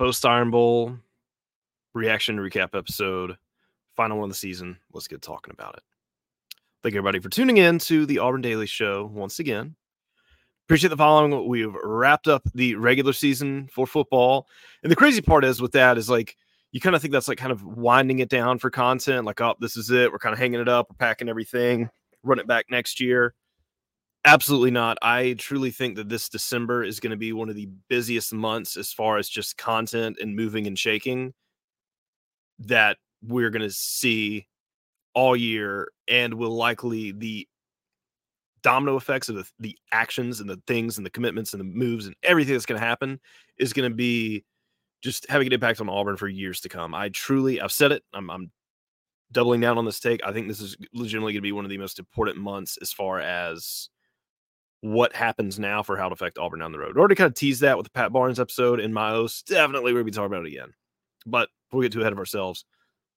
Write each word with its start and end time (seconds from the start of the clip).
post 0.00 0.24
Iron 0.24 0.50
Bowl 0.50 0.96
reaction 1.92 2.38
recap 2.38 2.74
episode, 2.74 3.36
final 3.96 4.16
one 4.16 4.30
of 4.30 4.30
the 4.30 4.38
season. 4.38 4.78
Let's 4.94 5.06
get 5.06 5.20
talking 5.20 5.52
about 5.52 5.76
it. 5.76 5.82
Thank 6.82 6.94
you, 6.94 7.00
everybody, 7.00 7.18
for 7.18 7.28
tuning 7.28 7.58
in 7.58 7.78
to 7.80 8.06
the 8.06 8.18
Auburn 8.18 8.40
Daily 8.40 8.64
Show 8.64 9.10
once 9.12 9.40
again. 9.40 9.76
Appreciate 10.64 10.88
the 10.88 10.96
following. 10.96 11.46
We've 11.46 11.74
wrapped 11.84 12.28
up 12.28 12.44
the 12.54 12.76
regular 12.76 13.12
season 13.12 13.68
for 13.74 13.86
football. 13.86 14.46
And 14.82 14.90
the 14.90 14.96
crazy 14.96 15.20
part 15.20 15.44
is 15.44 15.60
with 15.60 15.72
that 15.72 15.98
is 15.98 16.08
like, 16.08 16.34
you 16.72 16.80
kind 16.80 16.96
of 16.96 17.02
think 17.02 17.12
that's 17.12 17.28
like 17.28 17.36
kind 17.36 17.52
of 17.52 17.62
winding 17.62 18.20
it 18.20 18.30
down 18.30 18.58
for 18.58 18.70
content. 18.70 19.26
Like, 19.26 19.42
oh, 19.42 19.54
this 19.60 19.76
is 19.76 19.90
it. 19.90 20.10
We're 20.10 20.18
kind 20.18 20.32
of 20.32 20.38
hanging 20.38 20.60
it 20.60 20.68
up. 20.68 20.86
We're 20.88 20.96
packing 20.96 21.28
everything, 21.28 21.90
run 22.22 22.38
it 22.38 22.46
back 22.46 22.64
next 22.70 23.02
year. 23.02 23.34
Absolutely 24.24 24.70
not. 24.70 24.98
I 25.00 25.34
truly 25.38 25.70
think 25.70 25.96
that 25.96 26.08
this 26.10 26.28
December 26.28 26.84
is 26.84 27.00
going 27.00 27.10
to 27.10 27.16
be 27.16 27.32
one 27.32 27.48
of 27.48 27.54
the 27.54 27.68
busiest 27.88 28.34
months 28.34 28.76
as 28.76 28.92
far 28.92 29.16
as 29.16 29.28
just 29.28 29.56
content 29.56 30.18
and 30.20 30.36
moving 30.36 30.66
and 30.66 30.78
shaking 30.78 31.32
that 32.60 32.98
we're 33.22 33.50
going 33.50 33.62
to 33.62 33.70
see 33.70 34.46
all 35.14 35.36
year 35.36 35.88
and 36.08 36.34
will 36.34 36.54
likely 36.56 37.12
the 37.12 37.48
domino 38.62 38.96
effects 38.96 39.28
of 39.28 39.36
the, 39.36 39.44
the 39.58 39.76
actions 39.92 40.40
and 40.40 40.48
the 40.50 40.60
things 40.66 40.98
and 40.98 41.06
the 41.06 41.10
commitments 41.10 41.52
and 41.54 41.60
the 41.60 41.64
moves 41.64 42.06
and 42.06 42.14
everything 42.22 42.54
that's 42.54 42.66
going 42.66 42.80
to 42.80 42.86
happen 42.86 43.18
is 43.58 43.72
going 43.72 43.88
to 43.88 43.94
be 43.94 44.44
just 45.02 45.26
having 45.30 45.46
an 45.48 45.52
impact 45.54 45.80
on 45.80 45.88
Auburn 45.88 46.16
for 46.16 46.28
years 46.28 46.60
to 46.62 46.68
come. 46.68 46.94
I 46.94 47.10
truly, 47.10 47.60
I've 47.60 47.72
said 47.72 47.92
it. 47.92 48.02
I'm, 48.14 48.30
I'm 48.30 48.50
doubling 49.32 49.60
down 49.60 49.78
on 49.78 49.84
this 49.86 50.00
take. 50.00 50.20
I 50.26 50.32
think 50.32 50.48
this 50.48 50.60
is 50.60 50.76
legitimately 50.94 51.34
going 51.34 51.40
to 51.40 51.42
be 51.42 51.52
one 51.52 51.64
of 51.66 51.70
the 51.70 51.78
most 51.78 51.98
important 51.98 52.38
months 52.38 52.78
as 52.82 52.92
far 52.92 53.20
as 53.20 53.90
what 54.82 55.14
happens 55.14 55.58
now 55.58 55.82
for 55.82 55.96
how 55.96 56.08
to 56.08 56.14
affect 56.14 56.38
Auburn 56.38 56.60
down 56.60 56.72
the 56.72 56.78
road. 56.78 56.96
Already 56.96 57.14
kind 57.14 57.28
of 57.28 57.34
teased 57.34 57.60
that 57.62 57.76
with 57.76 57.84
the 57.84 57.90
Pat 57.90 58.12
Barnes 58.12 58.40
episode 58.40 58.80
in 58.80 58.92
Myos. 58.92 59.44
Definitely 59.44 59.92
to 59.92 60.04
be 60.04 60.10
talking 60.10 60.26
about 60.26 60.46
it 60.46 60.52
again. 60.52 60.72
But 61.26 61.50
before 61.68 61.80
we 61.80 61.86
get 61.86 61.92
too 61.92 62.00
ahead 62.00 62.12
of 62.12 62.18
ourselves, 62.18 62.64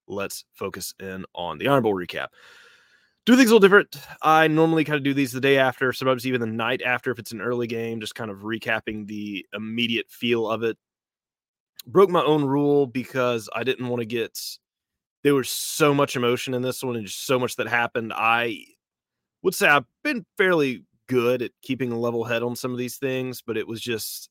let's 0.08 0.46
focus 0.54 0.94
in 1.00 1.26
on 1.34 1.58
the 1.58 1.68
Iron 1.68 1.84
Bowl 1.84 1.94
recap. 1.94 2.28
Do 3.26 3.38
things 3.38 3.50
a 3.50 3.54
little 3.54 3.66
different. 3.66 3.96
I 4.22 4.50
normally 4.50 4.84
kind 4.84 4.98
of 4.98 5.04
do 5.04 5.14
these 5.14 5.32
the 5.32 5.40
day 5.40 5.58
after, 5.58 5.94
sometimes 5.94 6.28
even 6.28 6.42
the 6.42 6.48
night 6.48 6.82
after 6.82 7.10
if 7.12 7.20
it's 7.20 7.32
an 7.32 7.40
early 7.40 7.68
game, 7.68 8.02
just 8.02 8.16
kind 8.16 8.30
of 8.30 8.40
recapping 8.40 9.08
the 9.08 9.46
immediate 9.54 10.10
feel 10.10 10.50
of 10.50 10.64
it. 10.64 10.78
Broke 11.88 12.10
my 12.10 12.24
own 12.24 12.44
rule 12.44 12.86
because 12.86 13.50
I 13.56 13.64
didn't 13.64 13.88
want 13.88 14.02
to 14.02 14.06
get 14.06 14.38
there 15.24 15.34
was 15.34 15.50
so 15.50 15.94
much 15.94 16.18
emotion 16.18 16.54
in 16.54 16.62
this 16.62 16.84
one 16.84 16.98
and 16.98 17.06
just 17.06 17.26
so 17.26 17.40
much 17.40 17.56
that 17.56 17.68
happened. 17.68 18.12
I 18.14 18.66
would 19.42 19.56
say 19.56 19.68
I've 19.68 19.86
been 20.04 20.26
fairly 20.38 20.84
good 21.14 21.44
at 21.44 21.52
keeping 21.62 21.92
a 21.92 22.00
level 22.00 22.24
head 22.24 22.42
on 22.42 22.56
some 22.56 22.72
of 22.72 22.80
these 22.80 22.98
things, 22.98 23.44
but 23.46 23.56
it 23.56 23.68
was 23.68 23.80
just 23.80 24.30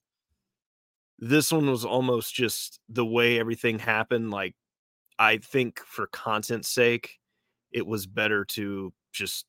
this 1.20 1.52
one 1.52 1.70
was 1.70 1.84
almost 1.84 2.34
just 2.34 2.80
the 2.88 3.06
way 3.06 3.38
everything 3.38 3.78
happened. 3.78 4.32
Like, 4.32 4.56
I 5.16 5.38
think 5.38 5.78
for 5.86 6.08
content's 6.08 6.68
sake, 6.68 7.20
it 7.70 7.86
was 7.86 8.08
better 8.08 8.44
to 8.46 8.92
just 9.12 9.46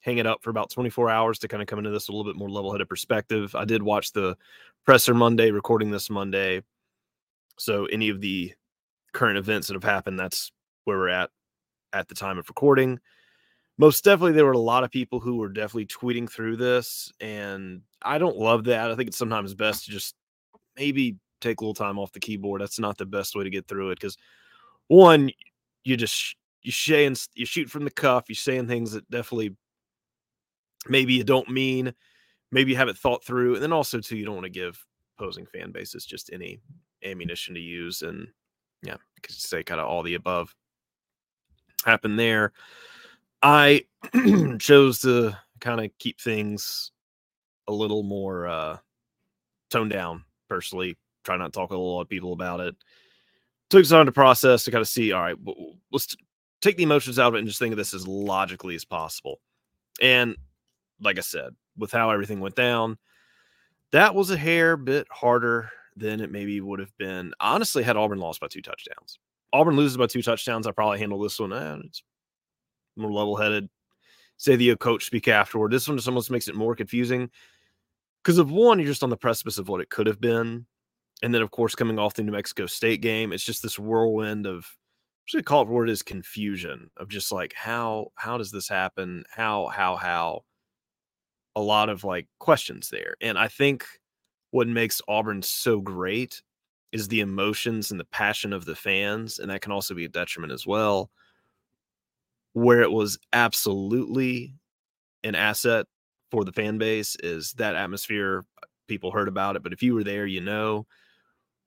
hang 0.00 0.16
it 0.16 0.26
up 0.26 0.42
for 0.42 0.48
about 0.48 0.70
24 0.70 1.10
hours 1.10 1.38
to 1.40 1.48
kind 1.48 1.62
of 1.62 1.66
come 1.66 1.78
into 1.78 1.90
this 1.90 2.08
a 2.08 2.12
little 2.12 2.24
bit 2.24 2.38
more 2.38 2.48
level 2.48 2.72
headed 2.72 2.88
perspective. 2.88 3.54
I 3.54 3.66
did 3.66 3.82
watch 3.82 4.12
the 4.12 4.34
presser 4.86 5.12
Monday, 5.12 5.50
recording 5.50 5.90
this 5.90 6.08
Monday. 6.08 6.62
So, 7.58 7.84
any 7.86 8.08
of 8.08 8.22
the 8.22 8.54
current 9.12 9.36
events 9.36 9.68
that 9.68 9.74
have 9.74 9.84
happened, 9.84 10.18
that's 10.18 10.50
where 10.84 10.96
we're 10.96 11.08
at 11.10 11.28
at 11.92 12.08
the 12.08 12.14
time 12.14 12.38
of 12.38 12.48
recording 12.48 12.98
most 13.78 14.04
definitely 14.04 14.32
there 14.32 14.44
were 14.44 14.52
a 14.52 14.58
lot 14.58 14.84
of 14.84 14.90
people 14.90 15.20
who 15.20 15.36
were 15.36 15.48
definitely 15.48 15.86
tweeting 15.86 16.30
through 16.30 16.56
this 16.56 17.12
and 17.20 17.80
i 18.02 18.18
don't 18.18 18.36
love 18.36 18.64
that 18.64 18.90
i 18.90 18.94
think 18.94 19.08
it's 19.08 19.18
sometimes 19.18 19.54
best 19.54 19.84
to 19.84 19.90
just 19.90 20.14
maybe 20.76 21.16
take 21.40 21.60
a 21.60 21.64
little 21.64 21.74
time 21.74 21.98
off 21.98 22.12
the 22.12 22.20
keyboard 22.20 22.60
that's 22.60 22.78
not 22.78 22.96
the 22.96 23.06
best 23.06 23.34
way 23.36 23.44
to 23.44 23.50
get 23.50 23.66
through 23.66 23.90
it 23.90 23.96
because 23.96 24.16
one 24.88 25.30
you 25.84 25.96
just 25.96 26.36
you 26.62 26.72
saying 26.72 27.16
you 27.34 27.44
shoot 27.44 27.68
from 27.68 27.84
the 27.84 27.90
cuff 27.90 28.24
you're 28.28 28.34
saying 28.34 28.66
things 28.66 28.92
that 28.92 29.08
definitely 29.10 29.54
maybe 30.88 31.14
you 31.14 31.24
don't 31.24 31.50
mean 31.50 31.92
maybe 32.50 32.70
you 32.70 32.76
haven't 32.76 32.98
thought 32.98 33.24
through 33.24 33.54
and 33.54 33.62
then 33.62 33.72
also 33.72 34.00
too 34.00 34.16
you 34.16 34.24
don't 34.24 34.34
want 34.34 34.44
to 34.44 34.50
give 34.50 34.82
opposing 35.18 35.46
fan 35.46 35.70
bases 35.70 36.04
just 36.04 36.30
any 36.32 36.60
ammunition 37.04 37.54
to 37.54 37.60
use 37.60 38.02
and 38.02 38.26
yeah 38.82 38.96
because 39.16 39.36
say 39.36 39.62
kind 39.62 39.80
of 39.80 39.86
all 39.86 40.02
the 40.02 40.14
above 40.14 40.54
happened 41.84 42.18
there 42.18 42.52
I 43.44 43.84
chose 44.58 45.00
to 45.02 45.36
kind 45.60 45.84
of 45.84 45.90
keep 45.98 46.18
things 46.18 46.90
a 47.68 47.72
little 47.72 48.02
more 48.02 48.48
uh, 48.48 48.78
toned 49.70 49.90
down 49.90 50.24
personally. 50.48 50.96
Try 51.24 51.36
not 51.36 51.52
to 51.52 51.58
talk 51.58 51.70
a 51.70 51.76
lot 51.76 52.00
of 52.00 52.08
people 52.08 52.32
about 52.32 52.60
it. 52.60 52.74
Took 53.68 53.84
some 53.84 53.98
time 53.98 54.06
to 54.06 54.12
process 54.12 54.64
to 54.64 54.70
kind 54.70 54.80
of 54.80 54.88
see. 54.88 55.12
All 55.12 55.20
right, 55.20 55.36
let's 55.92 56.16
take 56.62 56.78
the 56.78 56.84
emotions 56.84 57.18
out 57.18 57.28
of 57.28 57.34
it 57.34 57.40
and 57.40 57.46
just 57.46 57.58
think 57.58 57.72
of 57.72 57.76
this 57.76 57.92
as 57.92 58.08
logically 58.08 58.74
as 58.76 58.84
possible. 58.86 59.40
And 60.00 60.36
like 61.00 61.18
I 61.18 61.22
said, 61.22 61.54
with 61.76 61.92
how 61.92 62.10
everything 62.10 62.40
went 62.40 62.56
down, 62.56 62.96
that 63.92 64.14
was 64.14 64.30
a 64.30 64.38
hair 64.38 64.78
bit 64.78 65.06
harder 65.10 65.70
than 65.96 66.22
it 66.22 66.32
maybe 66.32 66.62
would 66.62 66.80
have 66.80 66.96
been. 66.96 67.34
Honestly, 67.40 67.82
had 67.82 67.98
Auburn 67.98 68.20
lost 68.20 68.40
by 68.40 68.48
two 68.48 68.62
touchdowns. 68.62 69.18
Auburn 69.52 69.76
loses 69.76 69.98
by 69.98 70.06
two 70.06 70.22
touchdowns. 70.22 70.66
I 70.66 70.72
probably 70.72 70.98
handle 70.98 71.20
this 71.20 71.38
one. 71.38 71.52
Eh, 71.52 71.76
it's 71.84 72.02
more 72.96 73.12
level 73.12 73.36
headed. 73.36 73.68
Say 74.36 74.56
the 74.56 74.72
uh, 74.72 74.76
coach 74.76 75.04
speak 75.04 75.28
afterward. 75.28 75.72
This 75.72 75.86
one 75.86 75.96
just 75.96 76.08
almost 76.08 76.30
makes 76.30 76.48
it 76.48 76.54
more 76.54 76.74
confusing 76.74 77.30
because 78.24 78.38
of 78.38 78.50
one, 78.50 78.78
you're 78.78 78.88
just 78.88 79.02
on 79.02 79.10
the 79.10 79.16
precipice 79.16 79.58
of 79.58 79.68
what 79.68 79.82
it 79.82 79.90
could 79.90 80.06
have 80.06 80.20
been, 80.20 80.64
and 81.22 81.34
then 81.34 81.42
of 81.42 81.50
course 81.50 81.74
coming 81.74 81.98
off 81.98 82.14
the 82.14 82.22
New 82.22 82.32
Mexico 82.32 82.66
State 82.66 83.02
game, 83.02 83.32
it's 83.32 83.44
just 83.44 83.62
this 83.62 83.78
whirlwind 83.78 84.46
of. 84.46 84.66
I'm 85.34 85.42
call 85.42 85.62
it 85.62 85.68
what 85.68 85.88
it 85.88 85.92
is 85.92 86.02
confusion 86.02 86.90
of 86.98 87.08
just 87.08 87.32
like 87.32 87.54
how 87.54 88.12
how 88.14 88.36
does 88.36 88.50
this 88.50 88.68
happen? 88.68 89.24
How 89.30 89.68
how 89.68 89.96
how? 89.96 90.44
A 91.56 91.60
lot 91.60 91.88
of 91.88 92.04
like 92.04 92.26
questions 92.40 92.90
there, 92.90 93.14
and 93.20 93.38
I 93.38 93.48
think 93.48 93.86
what 94.50 94.68
makes 94.68 95.00
Auburn 95.08 95.40
so 95.40 95.80
great 95.80 96.42
is 96.92 97.08
the 97.08 97.20
emotions 97.20 97.90
and 97.90 97.98
the 97.98 98.04
passion 98.06 98.52
of 98.52 98.64
the 98.64 98.76
fans, 98.76 99.38
and 99.38 99.50
that 99.50 99.62
can 99.62 99.72
also 99.72 99.94
be 99.94 100.04
a 100.04 100.08
detriment 100.08 100.52
as 100.52 100.66
well 100.66 101.10
where 102.54 102.82
it 102.82 102.90
was 102.90 103.18
absolutely 103.32 104.54
an 105.22 105.34
asset 105.34 105.86
for 106.30 106.44
the 106.44 106.52
fan 106.52 106.78
base 106.78 107.16
is 107.22 107.52
that 107.54 107.76
atmosphere. 107.76 108.44
People 108.88 109.10
heard 109.10 109.28
about 109.28 109.56
it, 109.56 109.62
but 109.62 109.72
if 109.72 109.82
you 109.82 109.94
were 109.94 110.04
there, 110.04 110.26
you 110.26 110.40
know, 110.40 110.86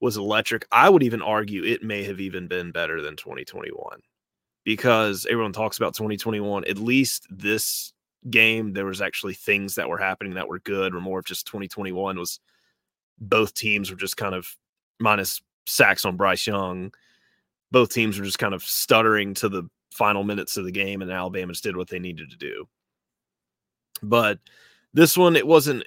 was 0.00 0.16
electric. 0.16 0.66
I 0.72 0.88
would 0.88 1.02
even 1.02 1.22
argue 1.22 1.64
it 1.64 1.82
may 1.82 2.04
have 2.04 2.20
even 2.20 2.48
been 2.48 2.70
better 2.70 3.02
than 3.02 3.16
2021 3.16 4.00
because 4.64 5.26
everyone 5.28 5.52
talks 5.52 5.76
about 5.76 5.94
2021. 5.94 6.64
At 6.64 6.78
least 6.78 7.26
this 7.30 7.92
game, 8.30 8.72
there 8.72 8.86
was 8.86 9.00
actually 9.00 9.34
things 9.34 9.74
that 9.74 9.88
were 9.88 9.98
happening 9.98 10.34
that 10.34 10.48
were 10.48 10.60
good, 10.60 10.94
or 10.94 11.00
more 11.00 11.18
of 11.18 11.24
just 11.24 11.46
2021 11.46 12.18
was 12.18 12.40
both 13.18 13.54
teams 13.54 13.90
were 13.90 13.96
just 13.96 14.16
kind 14.16 14.34
of 14.34 14.46
minus 15.00 15.42
sacks 15.66 16.04
on 16.04 16.16
Bryce 16.16 16.46
Young. 16.46 16.92
Both 17.72 17.92
teams 17.92 18.18
were 18.18 18.24
just 18.24 18.38
kind 18.38 18.54
of 18.54 18.62
stuttering 18.62 19.34
to 19.34 19.48
the 19.48 19.68
final 19.98 20.24
minutes 20.24 20.56
of 20.56 20.64
the 20.64 20.72
game, 20.72 21.02
and 21.02 21.10
Alabama 21.10 21.52
just 21.52 21.64
did 21.64 21.76
what 21.76 21.88
they 21.88 21.98
needed 21.98 22.30
to 22.30 22.36
do. 22.36 22.66
But 24.02 24.38
this 24.94 25.18
one, 25.18 25.36
it 25.36 25.46
wasn't 25.46 25.84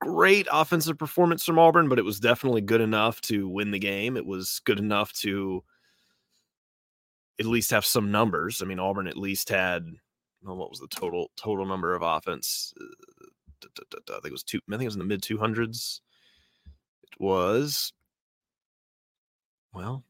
great 0.00 0.46
offensive 0.52 0.98
performance 0.98 1.44
from 1.44 1.58
Auburn, 1.58 1.88
but 1.88 1.98
it 1.98 2.04
was 2.04 2.20
definitely 2.20 2.60
good 2.60 2.80
enough 2.80 3.20
to 3.22 3.48
win 3.48 3.70
the 3.70 3.78
game. 3.78 4.16
It 4.16 4.26
was 4.26 4.60
good 4.64 4.78
enough 4.78 5.12
to 5.14 5.64
at 7.38 7.46
least 7.46 7.70
have 7.70 7.86
some 7.86 8.12
numbers. 8.12 8.60
I 8.62 8.66
mean, 8.66 8.78
Auburn 8.78 9.08
at 9.08 9.16
least 9.16 9.48
had 9.48 9.86
well, 10.42 10.56
what 10.56 10.70
was 10.70 10.80
the 10.80 10.88
total 10.88 11.30
total 11.36 11.66
number 11.66 11.94
of 11.94 12.02
offense? 12.02 12.72
Uh, 12.80 13.64
I 14.08 14.12
think 14.14 14.26
it 14.26 14.32
was 14.32 14.42
two. 14.42 14.60
I 14.68 14.72
think 14.72 14.82
it 14.82 14.86
was 14.86 14.94
in 14.94 15.00
the 15.00 15.04
mid 15.04 15.22
two 15.22 15.38
hundreds. 15.38 16.02
It 17.04 17.20
was 17.20 17.92
well, 19.72 20.04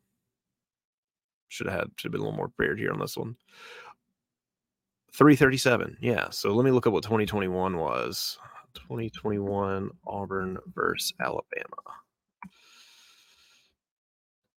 should 1.50 1.67
have 1.67 1.81
had 1.81 1.91
should 1.97 2.08
have 2.08 2.12
been 2.12 2.23
a 2.23 2.25
little 2.25 2.37
more 2.37 2.49
prepared 2.49 2.79
here 2.79 2.93
on 2.93 2.99
this 2.99 3.17
one. 3.17 3.37
337. 5.12 5.99
Yeah. 6.00 6.31
So 6.31 6.55
let 6.55 6.64
me 6.64 6.70
look 6.70 6.87
up 6.87 6.93
what 6.93 7.02
2021 7.02 7.76
was. 7.76 8.38
2021 8.75 9.91
Auburn 10.06 10.56
versus 10.73 11.12
Alabama. 11.20 11.76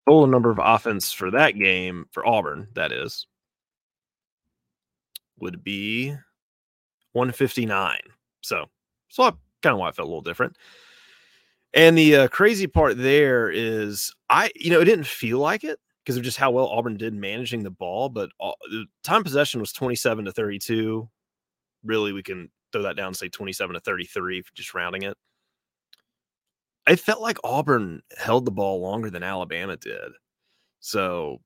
Total 0.07 0.27
number 0.27 0.51
of 0.51 0.59
offense 0.61 1.13
for 1.13 1.31
that 1.31 1.53
game 1.53 2.07
for 2.11 2.27
Auburn, 2.27 2.67
that 2.75 2.91
is, 2.91 3.29
would 5.39 5.63
be 5.63 6.09
159. 7.13 7.97
So, 8.41 8.67
so 9.09 9.23
I 9.23 9.31
kind 9.63 9.75
of 9.75 9.79
why 9.79 9.89
I 9.89 9.93
felt 9.93 10.07
a 10.07 10.11
little 10.11 10.21
different. 10.21 10.57
And 11.73 11.97
the 11.97 12.17
uh, 12.17 12.29
crazy 12.29 12.67
part 12.67 12.99
there 12.99 13.49
is, 13.49 14.13
I, 14.29 14.51
you 14.57 14.71
know, 14.71 14.81
it 14.81 14.87
didn't 14.87 15.07
feel 15.07 15.39
like 15.39 15.63
it 15.63 15.79
because 16.11 16.17
of 16.17 16.25
just 16.25 16.39
how 16.39 16.51
well 16.51 16.67
Auburn 16.67 16.97
did 16.97 17.15
managing 17.15 17.63
the 17.63 17.71
ball. 17.71 18.09
But 18.09 18.31
all, 18.41 18.57
the 18.69 18.87
time 19.05 19.23
possession 19.23 19.61
was 19.61 19.73
27 19.73 20.25
to 20.25 20.33
32. 20.33 21.09
Really, 21.85 22.13
we 22.13 22.25
can 22.25 22.51
throw 22.73 22.83
that 22.83 22.97
down, 22.97 23.15
say 23.15 23.29
27 23.29 23.75
to 23.75 23.81
33, 23.81 24.43
just 24.53 24.75
rounding 24.75 25.03
it. 25.03 25.17
I 26.85 26.97
felt 26.97 27.23
like 27.23 27.39
Auburn 27.45 28.03
held 28.19 28.45
the 28.45 28.51
ball 28.51 28.81
longer 28.81 29.09
than 29.09 29.23
Alabama 29.23 29.77
did. 29.77 30.11
So 30.81 31.39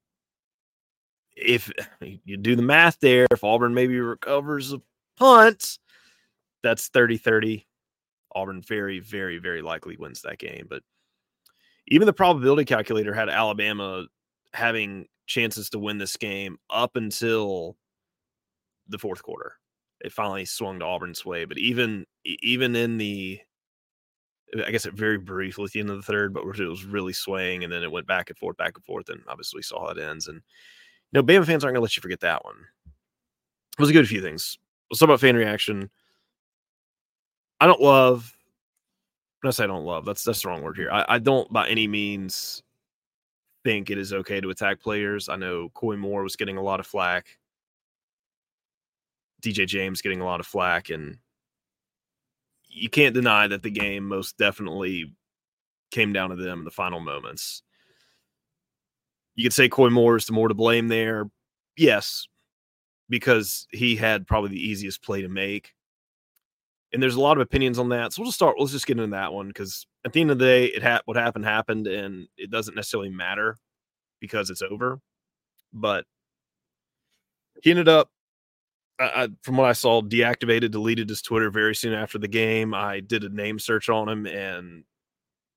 if 1.37 1.71
you 2.01 2.39
do 2.39 2.57
the 2.57 2.63
math 2.63 2.99
there, 3.01 3.27
if 3.31 3.45
Auburn 3.45 3.75
maybe 3.75 4.01
recovers 4.01 4.73
a 4.73 4.81
punt, 5.19 5.79
that's 6.63 6.89
30 6.89 7.19
30. 7.19 7.67
Auburn 8.35 8.63
very, 8.63 8.99
very, 8.99 9.37
very 9.37 9.61
likely 9.61 9.99
wins 9.99 10.23
that 10.23 10.39
game. 10.39 10.67
But 10.71 10.83
even 11.89 12.07
the 12.07 12.15
probability 12.15 12.65
calculator 12.65 13.13
had 13.13 13.29
Alabama 13.29 14.07
having 14.55 15.06
chances 15.27 15.69
to 15.71 15.79
win 15.79 15.99
this 15.99 16.17
game 16.17 16.59
up 16.71 16.97
until 16.97 17.77
the 18.89 18.99
fourth 18.99 19.23
quarter. 19.23 19.55
It 20.01 20.12
finally 20.12 20.45
swung 20.45 20.79
to 20.79 20.85
Auburn's 20.85 21.25
way. 21.25 21.45
But 21.45 21.59
even 21.59 22.06
even 22.25 22.77
in 22.77 22.99
the 22.99 23.41
I 24.65 24.71
guess 24.71 24.87
it 24.87 24.95
very 24.95 25.19
briefly 25.19 25.65
at 25.65 25.73
the 25.73 25.81
end 25.81 25.91
of 25.91 25.97
the 25.97 26.03
third, 26.03 26.33
but 26.33 26.45
it 26.59 26.67
was 26.67 26.85
really 26.85 27.12
swaying, 27.12 27.65
and 27.65 27.73
then 27.73 27.83
it 27.83 27.91
went 27.91 28.06
back 28.06 28.31
and 28.31 28.39
forth, 28.39 28.56
back 28.56 28.77
and 28.77 28.85
forth, 28.85 29.09
and 29.09 29.21
obviously 29.27 29.62
saw 29.62 29.81
how 29.87 29.93
it 29.93 29.99
ends. 29.99 30.29
And 30.29 30.37
you 30.37 30.43
know, 31.21 31.23
Bama 31.23 31.45
fans 31.45 31.65
aren't 31.65 31.75
going 31.75 31.81
to 31.81 31.81
let 31.81 31.97
you 31.97 32.03
forget 32.03 32.21
that 32.21 32.45
one. 32.45 32.56
It 32.87 33.81
was 33.81 33.91
a 33.91 33.95
good 33.95 34.09
few 34.09 34.23
things. 34.23 34.59
Let's 34.91 35.01
talk 35.01 35.09
about 35.09 35.21
fan 35.21 35.35
reaction. 35.35 35.91
I 37.61 37.67
don't 37.67 37.81
love. 37.81 38.37
I 39.45 39.51
say 39.51 39.65
I 39.65 39.67
don't 39.67 39.85
love, 39.85 40.06
that's 40.06 40.25
that's 40.25 40.43
the 40.43 40.49
wrong 40.49 40.62
word 40.62 40.77
here. 40.77 40.91
I, 40.91 41.05
I 41.09 41.19
don't 41.19 41.53
by 41.53 41.69
any 41.69 41.87
means 41.87 42.62
think 43.65 43.91
it 43.91 43.99
is 43.99 44.13
okay 44.13 44.41
to 44.41 44.51
attack 44.51 44.81
players. 44.81 45.29
I 45.29 45.37
know 45.37 45.71
Coy 45.75 45.97
Moore 45.97 46.23
was 46.23 46.37
getting 46.37 46.57
a 46.57 46.63
lot 46.63 46.81
of 46.81 46.87
flack. 46.87 47.39
DJ 49.43 49.67
James 49.67 50.03
getting 50.03 50.21
a 50.21 50.25
lot 50.25 50.41
of 50.41 50.47
flack, 50.47 50.91
and 50.91 51.19
you 52.69 52.89
can't 52.89 53.15
deny 53.15 53.47
that 53.47 53.63
the 53.63 53.71
game 53.71 54.07
most 54.07 54.39
definitely 54.39 55.13
came 55.91 56.13
down 56.13 56.31
to 56.31 56.37
them 56.37 56.61
in 56.61 56.65
the 56.65 56.71
final 56.71 57.01
moments. 57.01 57.63
You 59.35 59.45
could 59.45 59.53
say 59.53 59.69
Coy 59.69 59.91
Moore 59.91 60.17
is 60.17 60.27
the 60.27 60.33
more 60.33 60.49
to 60.49 60.55
blame 60.55 60.89
there. 60.89 61.29
Yes, 61.77 62.27
because 63.09 63.67
he 63.71 63.97
had 63.97 64.27
probably 64.27 64.51
the 64.51 64.69
easiest 64.69 65.03
play 65.03 65.23
to 65.23 65.29
make. 65.29 65.73
And 66.93 67.03
there's 67.03 67.17
a 67.17 67.21
lot 67.21 67.37
of 67.37 67.43
opinions 67.43 67.79
on 67.79 67.89
that. 67.91 68.13
So 68.13 68.23
we'll 68.23 68.29
just 68.29 68.39
start. 68.39 68.57
Let's 68.59 68.73
just 68.73 68.87
get 68.87 68.99
into 68.99 69.17
that 69.17 69.33
one 69.33 69.49
because 69.49 69.87
at 70.05 70.12
the 70.12 70.21
end 70.21 70.31
of 70.31 70.39
the 70.39 70.45
day, 70.45 70.67
it 70.67 70.83
ha- 70.83 71.03
what 71.06 71.17
happened 71.17 71.45
happened, 71.45 71.87
and 71.87 72.29
it 72.37 72.51
doesn't 72.51 72.75
necessarily 72.75 73.11
matter 73.11 73.56
because 74.21 74.51
it's 74.51 74.62
over. 74.62 75.01
But 75.73 76.05
he 77.62 77.71
ended 77.71 77.89
up 77.89 78.11
I, 78.99 79.29
from 79.43 79.56
what 79.56 79.69
I 79.69 79.73
saw, 79.73 80.03
deactivated, 80.03 80.71
deleted 80.71 81.09
his 81.09 81.23
Twitter 81.23 81.51
very 81.51 81.75
soon 81.75 81.95
after 81.95 82.19
the 82.19 82.29
game. 82.29 82.75
I 82.75 83.01
did 83.01 83.25
a 83.25 83.29
name 83.29 83.59
search 83.59 83.89
on 83.89 84.09
him, 84.09 84.27
and 84.27 84.85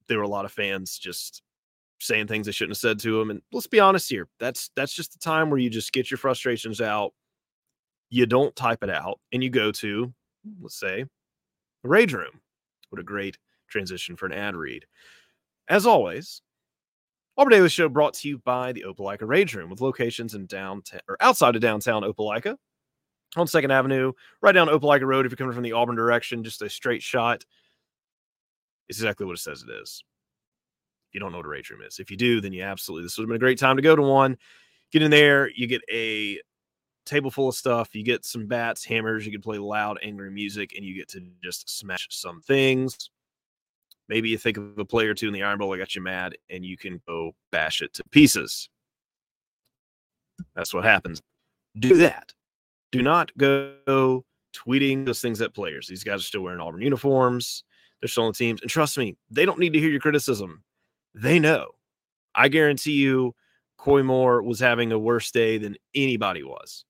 there 0.07 0.17
were 0.17 0.23
a 0.23 0.29
lot 0.29 0.45
of 0.45 0.51
fans 0.51 0.97
just 0.97 1.43
saying 1.99 2.27
things 2.27 2.45
they 2.45 2.51
shouldn't 2.51 2.75
have 2.75 2.81
said 2.81 2.99
to 2.99 3.21
him. 3.21 3.29
And 3.29 3.41
let's 3.51 3.67
be 3.67 3.79
honest 3.79 4.09
here, 4.09 4.27
that's 4.39 4.71
that's 4.75 4.93
just 4.93 5.13
the 5.13 5.19
time 5.19 5.49
where 5.49 5.59
you 5.59 5.69
just 5.69 5.93
get 5.93 6.09
your 6.09 6.17
frustrations 6.17 6.81
out. 6.81 7.13
You 8.09 8.25
don't 8.25 8.55
type 8.55 8.83
it 8.83 8.89
out, 8.89 9.19
and 9.31 9.43
you 9.43 9.49
go 9.49 9.71
to, 9.73 10.13
let's 10.61 10.79
say, 10.79 11.05
the 11.83 11.89
rage 11.89 12.13
room. 12.13 12.41
What 12.89 12.99
a 12.99 13.03
great 13.03 13.37
transition 13.69 14.15
for 14.15 14.25
an 14.25 14.33
ad 14.33 14.55
read. 14.55 14.85
As 15.69 15.85
always, 15.85 16.41
Auburn 17.37 17.51
Daily 17.51 17.69
Show 17.69 17.89
brought 17.89 18.13
to 18.15 18.27
you 18.27 18.39
by 18.39 18.71
the 18.71 18.85
Opelika 18.87 19.27
Rage 19.27 19.53
Room 19.53 19.69
with 19.69 19.81
locations 19.81 20.33
in 20.33 20.45
downtown 20.45 21.01
or 21.07 21.17
outside 21.19 21.55
of 21.55 21.61
downtown 21.61 22.03
Opelika 22.03 22.57
on 23.35 23.45
Second 23.45 23.71
Avenue, 23.71 24.13
right 24.41 24.53
down 24.53 24.69
Opelika 24.69 25.05
Road. 25.05 25.25
If 25.25 25.31
you're 25.31 25.37
coming 25.37 25.53
from 25.53 25.63
the 25.63 25.73
Auburn 25.73 25.95
direction, 25.95 26.43
just 26.43 26.61
a 26.61 26.69
straight 26.69 27.03
shot. 27.03 27.45
It's 28.89 28.97
exactly 28.99 29.25
what 29.25 29.33
it 29.33 29.41
says 29.41 29.63
it 29.63 29.71
is. 29.81 30.03
If 31.09 31.13
you 31.13 31.19
don't 31.19 31.31
know 31.31 31.37
what 31.37 31.45
a 31.45 31.49
rage 31.49 31.69
room 31.69 31.81
is, 31.81 31.99
if 31.99 32.09
you 32.09 32.17
do, 32.17 32.41
then 32.41 32.53
you 32.53 32.63
absolutely 32.63 33.05
this 33.05 33.17
would 33.17 33.23
have 33.23 33.29
been 33.29 33.35
a 33.35 33.39
great 33.39 33.59
time 33.59 33.75
to 33.75 33.81
go 33.81 33.95
to 33.95 34.01
one. 34.01 34.37
Get 34.91 35.01
in 35.01 35.11
there, 35.11 35.49
you 35.49 35.67
get 35.67 35.81
a 35.91 36.39
table 37.07 37.31
full 37.31 37.49
of 37.49 37.55
stuff. 37.55 37.95
You 37.95 38.03
get 38.03 38.25
some 38.25 38.47
bats, 38.47 38.83
hammers. 38.83 39.25
You 39.25 39.31
can 39.31 39.41
play 39.41 39.57
loud, 39.57 39.99
angry 40.03 40.31
music, 40.31 40.73
and 40.75 40.85
you 40.85 40.95
get 40.95 41.07
to 41.09 41.21
just 41.43 41.69
smash 41.69 42.07
some 42.11 42.41
things. 42.41 43.09
Maybe 44.09 44.29
you 44.29 44.37
think 44.37 44.57
of 44.57 44.77
a 44.77 44.85
player 44.85 45.11
or 45.11 45.13
two 45.13 45.27
in 45.27 45.33
the 45.33 45.43
Iron 45.43 45.59
Bowl 45.59 45.71
that 45.71 45.77
got 45.77 45.95
you 45.95 46.01
mad, 46.01 46.35
and 46.49 46.65
you 46.65 46.77
can 46.77 47.01
go 47.07 47.33
bash 47.51 47.81
it 47.81 47.93
to 47.95 48.03
pieces. 48.05 48.69
That's 50.55 50.73
what 50.73 50.85
happens. 50.85 51.21
Do 51.77 51.97
that 51.97 52.33
do 52.91 53.01
not 53.01 53.35
go 53.37 54.23
tweeting 54.55 55.05
those 55.05 55.21
things 55.21 55.41
at 55.41 55.53
players. 55.53 55.87
These 55.87 56.03
guys 56.03 56.21
are 56.21 56.23
still 56.23 56.41
wearing 56.41 56.59
Auburn 56.59 56.81
uniforms. 56.81 57.63
They're 58.01 58.07
still 58.07 58.25
on 58.25 58.33
teams. 58.33 58.61
And 58.61 58.69
trust 58.69 58.97
me, 58.97 59.17
they 59.29 59.45
don't 59.45 59.59
need 59.59 59.73
to 59.73 59.79
hear 59.79 59.89
your 59.89 59.99
criticism. 59.99 60.63
They 61.13 61.39
know. 61.39 61.71
I 62.35 62.47
guarantee 62.47 62.93
you, 62.93 63.35
Coy 63.77 64.03
Moore 64.03 64.41
was 64.41 64.59
having 64.59 64.91
a 64.91 64.99
worse 64.99 65.31
day 65.31 65.57
than 65.57 65.75
anybody 65.95 66.43
was. 66.43 66.85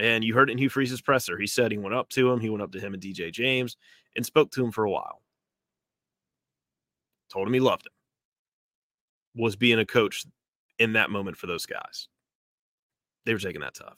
And 0.00 0.24
you 0.24 0.34
heard 0.34 0.50
it 0.50 0.52
in 0.52 0.58
Hugh 0.58 0.68
Freeze's 0.68 1.00
presser. 1.00 1.38
He 1.38 1.46
said 1.46 1.70
he 1.70 1.78
went 1.78 1.94
up 1.94 2.08
to 2.10 2.30
him, 2.30 2.40
he 2.40 2.50
went 2.50 2.62
up 2.62 2.72
to 2.72 2.80
him 2.80 2.94
and 2.94 3.02
DJ 3.02 3.32
James 3.32 3.76
and 4.16 4.26
spoke 4.26 4.50
to 4.52 4.64
him 4.64 4.72
for 4.72 4.84
a 4.84 4.90
while. 4.90 5.22
Told 7.30 7.46
him 7.46 7.54
he 7.54 7.60
loved 7.60 7.86
him. 7.86 7.92
Was 9.42 9.56
being 9.56 9.78
a 9.78 9.86
coach 9.86 10.24
in 10.78 10.92
that 10.94 11.10
moment 11.10 11.36
for 11.36 11.46
those 11.46 11.66
guys. 11.66 12.08
They 13.24 13.32
were 13.32 13.40
taking 13.40 13.62
that 13.62 13.74
tough. 13.74 13.96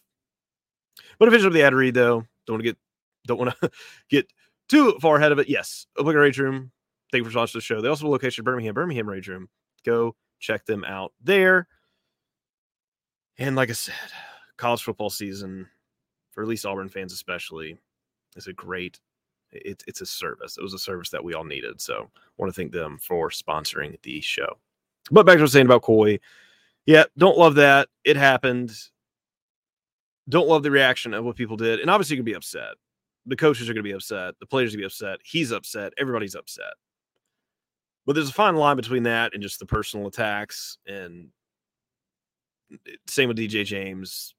But 1.19 1.31
finish 1.31 1.47
up 1.47 1.53
the 1.53 1.63
ad 1.63 1.75
read 1.75 1.95
though. 1.95 2.27
Don't 2.47 2.55
want 2.55 2.61
to 2.61 2.71
get 2.71 2.79
don't 3.27 3.39
want 3.39 3.55
to 3.61 3.71
get 4.11 4.33
too 4.69 4.99
far 5.01 5.17
ahead 5.17 5.33
of 5.33 5.39
it. 5.39 5.49
Yes, 5.49 5.87
Open 5.97 6.15
Rage 6.15 6.39
Room. 6.39 6.71
Thank 7.13 7.25
you 7.25 7.31
for 7.31 7.39
watching 7.39 7.59
the 7.59 7.63
show. 7.63 7.81
They 7.81 7.89
also 7.89 8.05
have 8.05 8.09
a 8.09 8.13
location 8.13 8.45
Birmingham, 8.45 8.75
Birmingham 8.75 9.09
Rage 9.09 9.29
Room. 9.29 9.49
Go 9.85 10.17
check 10.41 10.65
them 10.65 10.85
out 10.85 11.13
there. 11.23 11.69
And 13.39 13.55
like 13.55 13.71
I 13.71 13.75
said, 13.75 13.95
college 14.57 14.83
football 14.83 15.11
season 15.11 15.69
for 16.37 16.43
at 16.43 16.49
least 16.49 16.67
Auburn 16.67 16.89
fans, 16.89 17.13
especially, 17.13 17.77
is 18.37 18.47
a 18.47 18.53
great. 18.53 19.01
It, 19.53 19.83
it's 19.87 20.03
a 20.03 20.07
service. 20.07 20.59
It 20.59 20.63
was 20.63 20.75
a 20.75 20.79
service 20.79 21.09
that 21.11 21.25
we 21.25 21.33
all 21.33 21.45
needed. 21.45 21.81
So 21.81 22.11
I 22.15 22.21
want 22.37 22.53
to 22.53 22.61
thank 22.61 22.73
them 22.73 22.99
for 23.01 23.31
sponsoring 23.31 24.01
the 24.03 24.21
show. 24.21 24.59
But 25.11 25.25
back 25.25 25.35
to 25.35 25.39
what 25.39 25.41
I 25.41 25.43
was 25.43 25.53
saying 25.53 25.67
about 25.67 25.83
Coy. 25.83 26.19
Yeah, 26.85 27.05
don't 27.17 27.39
love 27.39 27.55
that. 27.55 27.89
It 28.05 28.17
happened 28.17 28.77
don't 30.29 30.49
love 30.49 30.63
the 30.63 30.71
reaction 30.71 31.15
of 31.15 31.25
what 31.25 31.37
people 31.37 31.57
did. 31.57 31.81
And 31.81 31.91
obviously, 31.91 32.15
you 32.15 32.19
can 32.19 32.25
be 32.25 32.35
upset. 32.35 32.75
The 33.27 33.37
coaches 33.37 33.69
are 33.69 33.75
going 33.75 33.85
to 33.85 33.89
be 33.89 33.95
upset. 33.95 34.35
The 34.41 34.47
players 34.47 34.71
are 34.71 34.77
to 34.77 34.79
be 34.79 34.85
upset. 34.85 35.19
He's 35.25 35.53
upset. 35.53 35.93
Everybody's 35.99 36.35
upset. 36.35 36.75
But 38.07 38.15
there's 38.15 38.29
a 38.29 38.35
fine 38.35 38.57
line 38.57 38.77
between 38.77 39.03
that 39.05 39.35
and 39.35 39.43
just 39.43 39.59
the 39.59 39.67
personal 39.67 40.07
attacks. 40.07 40.79
And 40.87 41.29
eh, 42.73 42.93
same 43.07 43.29
with 43.29 43.39
DJ 43.39 43.65
James. 43.65 44.35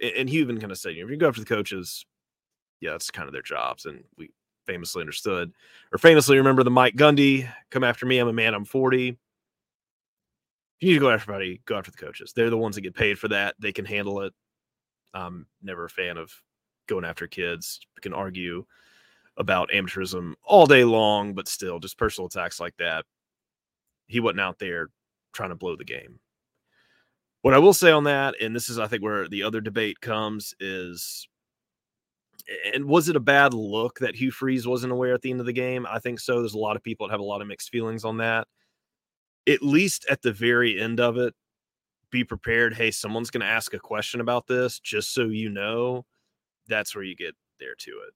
And 0.00 0.28
he 0.28 0.38
even 0.38 0.60
kind 0.60 0.72
of 0.72 0.78
said, 0.78 0.94
you 0.94 1.00
know, 1.00 1.06
if 1.06 1.10
you 1.10 1.16
go 1.16 1.28
after 1.28 1.40
the 1.40 1.46
coaches, 1.46 2.06
yeah, 2.80 2.92
that's 2.92 3.10
kind 3.10 3.28
of 3.28 3.32
their 3.32 3.42
jobs. 3.42 3.86
And 3.86 4.04
we 4.16 4.30
famously 4.66 5.00
understood 5.00 5.52
or 5.92 5.98
famously 5.98 6.36
remember 6.36 6.62
the 6.62 6.70
Mike 6.70 6.94
Gundy 6.94 7.48
come 7.70 7.82
after 7.82 8.06
me. 8.06 8.18
I'm 8.18 8.28
a 8.28 8.32
man. 8.32 8.54
I'm 8.54 8.64
40. 8.64 9.08
If 9.08 9.16
you 10.80 10.88
need 10.88 10.94
to 10.94 11.00
go 11.00 11.10
after 11.10 11.32
everybody, 11.32 11.60
go 11.64 11.76
after 11.76 11.90
the 11.90 11.96
coaches. 11.96 12.32
They're 12.36 12.50
the 12.50 12.56
ones 12.56 12.76
that 12.76 12.82
get 12.82 12.94
paid 12.94 13.18
for 13.18 13.28
that. 13.28 13.56
They 13.58 13.72
can 13.72 13.84
handle 13.84 14.20
it. 14.20 14.32
I'm 15.14 15.46
never 15.62 15.86
a 15.86 15.90
fan 15.90 16.16
of 16.16 16.32
going 16.86 17.04
after 17.04 17.26
kids. 17.26 17.80
We 17.96 18.00
can 18.00 18.12
argue 18.12 18.64
about 19.36 19.70
amateurism 19.70 20.34
all 20.44 20.66
day 20.66 20.84
long, 20.84 21.34
but 21.34 21.48
still, 21.48 21.80
just 21.80 21.98
personal 21.98 22.26
attacks 22.26 22.60
like 22.60 22.76
that. 22.76 23.04
He 24.06 24.20
wasn't 24.20 24.40
out 24.40 24.58
there 24.58 24.88
trying 25.32 25.50
to 25.50 25.56
blow 25.56 25.76
the 25.76 25.84
game. 25.84 26.20
What 27.48 27.54
I 27.54 27.60
will 27.60 27.72
say 27.72 27.90
on 27.90 28.04
that, 28.04 28.34
and 28.42 28.54
this 28.54 28.68
is, 28.68 28.78
I 28.78 28.86
think, 28.88 29.02
where 29.02 29.26
the 29.26 29.42
other 29.42 29.62
debate 29.62 30.02
comes, 30.02 30.52
is 30.60 31.26
and 32.74 32.84
was 32.84 33.08
it 33.08 33.16
a 33.16 33.20
bad 33.20 33.54
look 33.54 34.00
that 34.00 34.14
Hugh 34.14 34.30
Freeze 34.30 34.66
wasn't 34.66 34.92
aware 34.92 35.14
at 35.14 35.22
the 35.22 35.30
end 35.30 35.40
of 35.40 35.46
the 35.46 35.54
game? 35.54 35.86
I 35.88 35.98
think 35.98 36.20
so. 36.20 36.40
There's 36.40 36.52
a 36.52 36.58
lot 36.58 36.76
of 36.76 36.82
people 36.82 37.06
that 37.06 37.10
have 37.10 37.20
a 37.20 37.24
lot 37.24 37.40
of 37.40 37.48
mixed 37.48 37.70
feelings 37.70 38.04
on 38.04 38.18
that. 38.18 38.48
At 39.48 39.62
least 39.62 40.04
at 40.10 40.20
the 40.20 40.30
very 40.30 40.78
end 40.78 41.00
of 41.00 41.16
it, 41.16 41.32
be 42.10 42.22
prepared. 42.22 42.74
Hey, 42.74 42.90
someone's 42.90 43.30
going 43.30 43.40
to 43.40 43.46
ask 43.46 43.72
a 43.72 43.78
question 43.78 44.20
about 44.20 44.46
this, 44.46 44.78
just 44.78 45.14
so 45.14 45.28
you 45.28 45.48
know. 45.48 46.04
That's 46.66 46.94
where 46.94 47.04
you 47.04 47.16
get 47.16 47.34
there 47.58 47.76
to 47.76 47.90
it. 47.92 48.12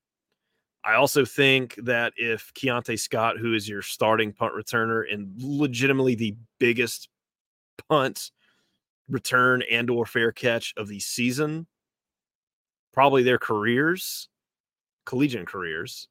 I 0.84 0.96
also 0.96 1.24
think 1.24 1.74
that 1.84 2.12
if 2.18 2.52
Keionte 2.52 3.00
Scott, 3.00 3.38
who 3.38 3.54
is 3.54 3.66
your 3.66 3.80
starting 3.80 4.34
punt 4.34 4.52
returner 4.52 5.10
and 5.10 5.32
legitimately 5.38 6.16
the 6.16 6.36
biggest 6.58 7.08
punt 7.88 8.30
return 9.08 9.62
and 9.70 9.90
or 9.90 10.06
fair 10.06 10.32
catch 10.32 10.74
of 10.76 10.88
the 10.88 11.00
season, 11.00 11.66
probably 12.92 13.22
their 13.22 13.38
careers, 13.38 14.28
collegiate 15.04 15.46
careers, 15.46 16.08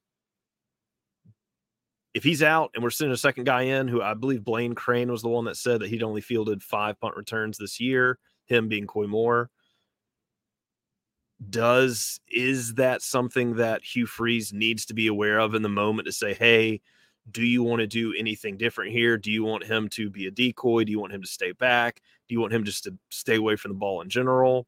if 2.13 2.23
he's 2.23 2.43
out 2.43 2.71
and 2.73 2.83
we're 2.83 2.89
sending 2.89 3.13
a 3.13 3.17
second 3.17 3.45
guy 3.45 3.63
in, 3.63 3.87
who 3.87 4.01
I 4.01 4.13
believe 4.13 4.43
Blaine 4.43 4.75
Crane 4.75 5.11
was 5.11 5.21
the 5.21 5.29
one 5.29 5.45
that 5.45 5.57
said 5.57 5.81
that 5.81 5.89
he'd 5.89 6.03
only 6.03 6.21
fielded 6.21 6.61
five 6.61 6.99
punt 6.99 7.15
returns 7.15 7.57
this 7.57 7.79
year, 7.79 8.19
him 8.45 8.67
being 8.67 8.87
Coy 8.87 9.07
Moore. 9.07 9.49
Does 11.49 12.19
is 12.29 12.75
that 12.75 13.01
something 13.01 13.55
that 13.55 13.83
Hugh 13.83 14.05
Freeze 14.05 14.53
needs 14.53 14.85
to 14.87 14.93
be 14.93 15.07
aware 15.07 15.39
of 15.39 15.55
in 15.55 15.63
the 15.63 15.69
moment 15.69 16.05
to 16.05 16.11
say, 16.11 16.33
hey, 16.33 16.81
Do 17.29 17.43
you 17.43 17.61
want 17.61 17.81
to 17.81 17.87
do 17.87 18.13
anything 18.17 18.57
different 18.57 18.91
here? 18.91 19.17
Do 19.17 19.31
you 19.31 19.43
want 19.43 19.63
him 19.63 19.89
to 19.89 20.09
be 20.09 20.25
a 20.25 20.31
decoy? 20.31 20.83
Do 20.83 20.91
you 20.91 20.99
want 20.99 21.13
him 21.13 21.21
to 21.21 21.27
stay 21.27 21.51
back? 21.51 22.01
Do 22.27 22.33
you 22.33 22.41
want 22.41 22.53
him 22.53 22.63
just 22.63 22.83
to 22.85 22.97
stay 23.09 23.35
away 23.35 23.55
from 23.55 23.71
the 23.71 23.77
ball 23.77 24.01
in 24.01 24.09
general? 24.09 24.65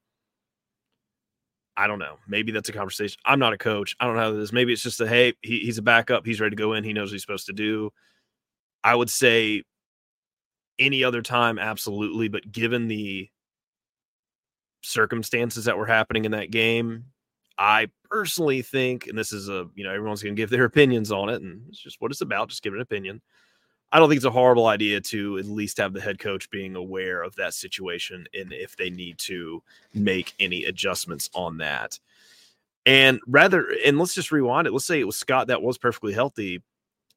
I 1.75 1.88
don't 1.88 2.00
know. 2.00 2.17
Maybe 2.27 2.51
that's 2.51 2.69
a 2.69 2.74
conversation. 2.74 3.19
I'm 3.25 3.39
not 3.39 3.53
a 3.53 3.57
coach. 3.57 3.95
I 4.00 4.05
don't 4.05 4.15
know 4.15 4.22
how 4.22 4.31
this. 4.31 4.53
Maybe 4.53 4.72
it's 4.72 4.83
just 4.83 5.01
a 5.01 5.07
hey, 5.07 5.33
he, 5.41 5.60
he's 5.60 5.79
a 5.79 5.81
backup. 5.81 6.25
He's 6.25 6.39
ready 6.39 6.55
to 6.55 6.62
go 6.62 6.74
in. 6.74 6.83
He 6.83 6.93
knows 6.93 7.10
what 7.10 7.13
he's 7.13 7.22
supposed 7.22 7.48
to 7.48 7.53
do. 7.53 7.91
I 8.83 8.93
would 8.95 9.10
say 9.10 9.63
any 10.77 11.03
other 11.03 11.22
time, 11.22 11.57
absolutely. 11.57 12.27
But 12.27 12.51
given 12.51 12.88
the 12.88 13.29
circumstances 14.83 15.65
that 15.65 15.77
were 15.77 15.86
happening 15.88 16.25
in 16.25 16.31
that 16.31 16.51
game, 16.51 17.05
I 17.57 17.88
personally 18.10 18.62
think, 18.62 19.07
and 19.07 19.17
this 19.17 19.31
is 19.31 19.50
a, 19.50 19.67
you 19.75 19.83
know, 19.83 19.91
everyone's 19.91 20.24
going 20.24 20.36
to 20.36 20.41
give 20.41 20.50
their 20.50 20.65
opinions 20.65 21.12
on 21.12 21.29
it, 21.29 21.41
and 21.41 21.62
it's 21.69 21.79
just 21.79 22.01
what 22.01 22.12
it's 22.12 22.22
about, 22.22 22.50
just 22.50 22.63
give 22.63 22.74
an 22.74 22.81
opinion. 22.81 23.22
I 23.91 24.00
don't 24.00 24.10
think 24.10 24.17
it's 24.17 24.25
a 24.25 24.31
horrible 24.31 24.65
idea 24.65 25.00
to 25.01 25.38
at 25.38 25.45
least 25.45 25.77
have 25.77 25.93
the 25.93 26.01
head 26.01 26.17
coach 26.17 26.50
being 26.50 26.75
aware 26.75 27.22
of 27.22 27.36
that 27.36 27.53
situation 27.53 28.25
and 28.33 28.51
if 28.51 28.75
they 28.75 28.89
need 28.89 29.19
to 29.19 29.62
make 29.93 30.33
any 30.39 30.65
adjustments 30.65 31.29
on 31.36 31.57
that. 31.57 32.00
And 32.88 33.19
rather, 33.27 33.67
and 33.86 34.00
let's 34.00 34.15
just 34.15 34.31
rewind 34.31 34.65
it. 34.65 34.74
Let's 34.74 34.86
say 34.86 35.00
it 35.00 35.05
was 35.05 35.15
Scott 35.15 35.48
that 35.48 35.62
was 35.62 35.77
perfectly 35.77 36.12
healthy. 36.12 36.63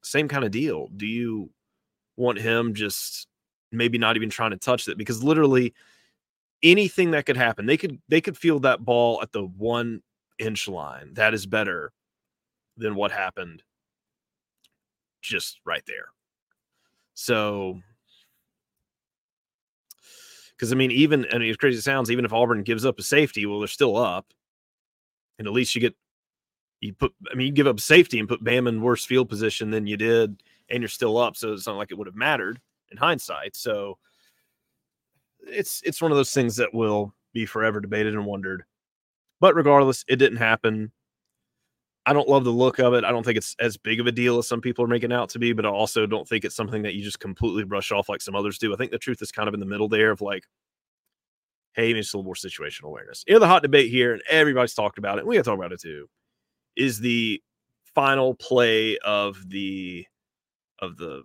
Same 0.03 0.27
kind 0.27 0.45
of 0.45 0.51
deal. 0.51 0.89
Do 0.95 1.07
you 1.07 1.49
want 2.15 2.37
him 2.37 2.75
just 2.75 3.27
maybe 3.71 3.97
not 3.97 4.15
even 4.15 4.29
trying 4.29 4.51
to 4.51 4.57
touch 4.57 4.87
it? 4.87 4.99
Because 4.99 5.23
literally 5.23 5.73
anything 6.61 7.11
that 7.11 7.25
could 7.25 7.37
happen, 7.37 7.65
they 7.65 7.77
could 7.77 7.99
they 8.07 8.21
could 8.21 8.37
feel 8.37 8.59
that 8.59 8.85
ball 8.85 9.19
at 9.23 9.31
the 9.31 9.43
one 9.43 10.03
inch 10.39 10.67
line. 10.67 11.13
That 11.13 11.33
is 11.33 11.45
better 11.45 11.91
than 12.77 12.95
what 12.95 13.11
happened 13.11 13.63
just 15.21 15.59
right 15.65 15.83
there. 15.87 16.07
So, 17.13 17.79
because 20.51 20.71
I 20.71 20.75
mean, 20.75 20.91
even 20.91 21.25
and 21.25 21.43
as 21.43 21.57
crazy 21.57 21.75
as 21.75 21.79
it 21.79 21.83
sounds, 21.83 22.11
even 22.11 22.25
if 22.25 22.33
Auburn 22.33 22.63
gives 22.63 22.85
up 22.85 22.99
a 22.99 23.03
safety, 23.03 23.45
well, 23.45 23.59
they're 23.59 23.67
still 23.67 23.97
up, 23.97 24.33
and 25.39 25.47
at 25.47 25.53
least 25.53 25.75
you 25.75 25.81
get 25.81 25.95
you 26.79 26.93
put. 26.93 27.13
I 27.31 27.35
mean, 27.35 27.47
you 27.47 27.53
give 27.53 27.67
up 27.67 27.79
safety 27.79 28.19
and 28.19 28.29
put 28.29 28.43
Bam 28.43 28.67
in 28.67 28.81
worse 28.81 29.05
field 29.05 29.29
position 29.29 29.71
than 29.71 29.87
you 29.87 29.97
did, 29.97 30.41
and 30.69 30.81
you're 30.81 30.89
still 30.89 31.17
up. 31.17 31.35
So 31.35 31.53
it's 31.53 31.67
not 31.67 31.77
like 31.77 31.91
it 31.91 31.97
would 31.97 32.07
have 32.07 32.15
mattered 32.15 32.59
in 32.91 32.97
hindsight. 32.97 33.55
So 33.55 33.97
it's 35.41 35.81
it's 35.85 36.01
one 36.01 36.11
of 36.11 36.17
those 36.17 36.33
things 36.33 36.55
that 36.57 36.73
will 36.73 37.13
be 37.33 37.45
forever 37.45 37.79
debated 37.79 38.13
and 38.13 38.25
wondered. 38.25 38.63
But 39.39 39.55
regardless, 39.55 40.03
it 40.07 40.17
didn't 40.17 40.37
happen. 40.37 40.91
I 42.05 42.13
don't 42.13 42.29
love 42.29 42.45
the 42.45 42.51
look 42.51 42.79
of 42.79 42.93
it. 42.93 43.03
I 43.03 43.11
don't 43.11 43.23
think 43.23 43.37
it's 43.37 43.55
as 43.59 43.75
big 43.75 43.99
of 43.99 44.07
a 44.07 44.11
deal 44.11 44.37
as 44.37 44.47
some 44.47 44.61
people 44.61 44.85
are 44.85 44.87
making 44.87 45.11
out 45.11 45.29
to 45.31 45.39
be, 45.39 45.51
but 45.51 45.65
I 45.65 45.69
also 45.69 46.05
don't 46.05 46.27
think 46.27 46.45
it's 46.45 46.55
something 46.55 46.83
that 46.83 46.93
you 46.93 47.03
just 47.03 47.19
completely 47.19 47.65
brush 47.65 47.91
off 47.91 48.07
like 48.07 48.21
some 48.21 48.35
others 48.35 48.57
do. 48.57 48.73
I 48.73 48.77
think 48.77 48.91
the 48.91 48.97
truth 48.97 49.21
is 49.21 49.31
kind 49.31 49.47
of 49.47 49.53
in 49.53 49.59
the 49.59 49.65
middle 49.65 49.89
there 49.89 50.11
of 50.11 50.21
like, 50.21 50.45
hey, 51.73 51.87
maybe 51.87 51.99
it's 51.99 52.13
a 52.13 52.17
little 52.17 52.25
more 52.25 52.35
situational 52.35 52.85
awareness. 52.85 53.25
You 53.27 53.33
know, 53.33 53.39
the 53.39 53.47
hot 53.47 53.61
debate 53.61 53.91
here, 53.91 54.13
and 54.13 54.23
everybody's 54.29 54.73
talked 54.73 54.97
about 54.97 55.17
it. 55.17 55.21
And 55.21 55.27
we 55.27 55.35
got 55.35 55.43
to 55.43 55.49
talk 55.49 55.59
about 55.59 55.73
it 55.73 55.81
too. 55.81 56.07
Is 56.77 56.99
the 56.99 57.41
final 57.93 58.35
play 58.35 58.97
of 58.99 59.49
the 59.49 60.05
of 60.79 60.95
the 60.97 61.23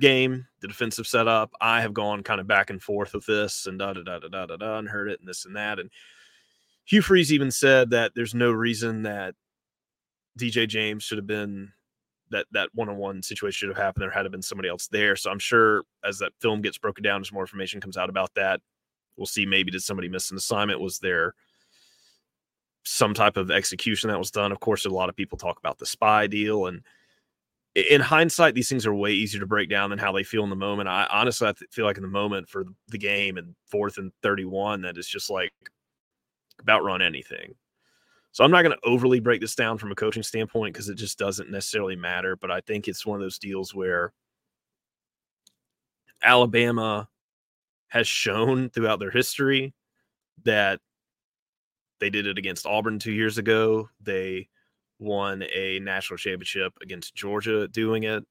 game, 0.00 0.46
the 0.60 0.68
defensive 0.68 1.06
setup. 1.06 1.50
I 1.60 1.80
have 1.80 1.94
gone 1.94 2.22
kind 2.22 2.40
of 2.40 2.46
back 2.46 2.70
and 2.70 2.82
forth 2.82 3.14
with 3.14 3.26
this 3.26 3.66
and 3.66 3.78
da 3.78 3.92
da 3.92 4.02
da 4.02 4.18
da 4.18 4.28
da 4.28 4.46
da 4.46 4.56
da 4.56 4.78
and 4.78 4.88
heard 4.88 5.10
it 5.10 5.20
and 5.20 5.28
this 5.28 5.46
and 5.46 5.56
that. 5.56 5.78
And 5.78 5.90
Hugh 6.84 7.02
Freeze 7.02 7.32
even 7.32 7.50
said 7.50 7.90
that 7.90 8.12
there's 8.14 8.34
no 8.34 8.50
reason 8.50 9.02
that 9.02 9.34
DJ 10.38 10.66
James 10.66 11.02
should 11.02 11.18
have 11.18 11.26
been 11.26 11.72
that 12.30 12.46
that 12.52 12.70
one-on-one 12.72 13.22
situation 13.22 13.52
should 13.52 13.68
have 13.68 13.84
happened. 13.84 14.02
There 14.02 14.10
had 14.10 14.22
to 14.22 14.30
been 14.30 14.42
somebody 14.42 14.68
else 14.68 14.88
there. 14.88 15.16
So 15.16 15.30
I'm 15.30 15.38
sure 15.38 15.82
as 16.02 16.18
that 16.18 16.32
film 16.40 16.62
gets 16.62 16.78
broken 16.78 17.04
down, 17.04 17.20
as 17.20 17.32
more 17.32 17.42
information 17.42 17.80
comes 17.80 17.96
out 17.96 18.08
about 18.08 18.34
that, 18.34 18.60
we'll 19.16 19.26
see 19.26 19.44
maybe 19.44 19.70
did 19.70 19.82
somebody 19.82 20.08
miss 20.08 20.30
an 20.30 20.38
assignment? 20.38 20.80
Was 20.80 20.98
there 20.98 21.34
some 22.84 23.14
type 23.14 23.36
of 23.36 23.50
execution 23.50 24.08
that 24.08 24.18
was 24.18 24.30
done? 24.30 24.50
Of 24.50 24.60
course, 24.60 24.86
a 24.86 24.90
lot 24.90 25.10
of 25.10 25.16
people 25.16 25.36
talk 25.36 25.58
about 25.58 25.78
the 25.78 25.86
spy 25.86 26.26
deal 26.26 26.66
and 26.66 26.82
in 27.74 28.02
hindsight, 28.02 28.54
these 28.54 28.68
things 28.68 28.86
are 28.86 28.94
way 28.94 29.12
easier 29.12 29.40
to 29.40 29.46
break 29.46 29.70
down 29.70 29.90
than 29.90 29.98
how 29.98 30.12
they 30.12 30.24
feel 30.24 30.44
in 30.44 30.50
the 30.50 30.56
moment. 30.56 30.88
I 30.88 31.06
honestly 31.10 31.48
I 31.48 31.54
feel 31.70 31.86
like 31.86 31.96
in 31.96 32.02
the 32.02 32.08
moment 32.08 32.48
for 32.48 32.64
the 32.88 32.98
game 32.98 33.38
and 33.38 33.54
fourth 33.66 33.96
and 33.96 34.12
31, 34.22 34.82
that 34.82 34.98
it's 34.98 35.08
just 35.08 35.30
like 35.30 35.52
about 36.60 36.84
run 36.84 37.02
anything. 37.02 37.54
So 38.32 38.44
I'm 38.44 38.50
not 38.50 38.62
going 38.62 38.74
to 38.74 38.88
overly 38.88 39.20
break 39.20 39.40
this 39.42 39.54
down 39.54 39.76
from 39.76 39.92
a 39.92 39.94
coaching 39.94 40.22
standpoint 40.22 40.72
because 40.72 40.88
it 40.88 40.94
just 40.94 41.18
doesn't 41.18 41.50
necessarily 41.50 41.96
matter. 41.96 42.34
But 42.34 42.50
I 42.50 42.60
think 42.60 42.88
it's 42.88 43.04
one 43.04 43.16
of 43.16 43.22
those 43.22 43.38
deals 43.38 43.74
where 43.74 44.12
Alabama 46.22 47.08
has 47.88 48.08
shown 48.08 48.70
throughout 48.70 49.00
their 49.00 49.10
history 49.10 49.74
that 50.44 50.80
they 52.00 52.08
did 52.08 52.26
it 52.26 52.38
against 52.38 52.66
Auburn 52.66 52.98
two 52.98 53.12
years 53.12 53.36
ago. 53.36 53.90
They 54.00 54.48
won 54.98 55.44
a 55.54 55.78
national 55.80 56.16
championship 56.16 56.72
against 56.80 57.14
Georgia 57.14 57.68
doing 57.68 58.04
it. 58.04 58.24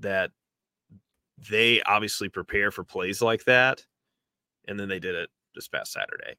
That 0.00 0.32
they 1.48 1.82
obviously 1.82 2.28
prepare 2.28 2.72
for 2.72 2.82
plays 2.82 3.22
like 3.22 3.44
that. 3.44 3.84
And 4.66 4.78
then 4.78 4.88
they 4.88 4.98
did 4.98 5.14
it 5.14 5.30
this 5.54 5.68
past 5.68 5.92
Saturday. 5.92 6.34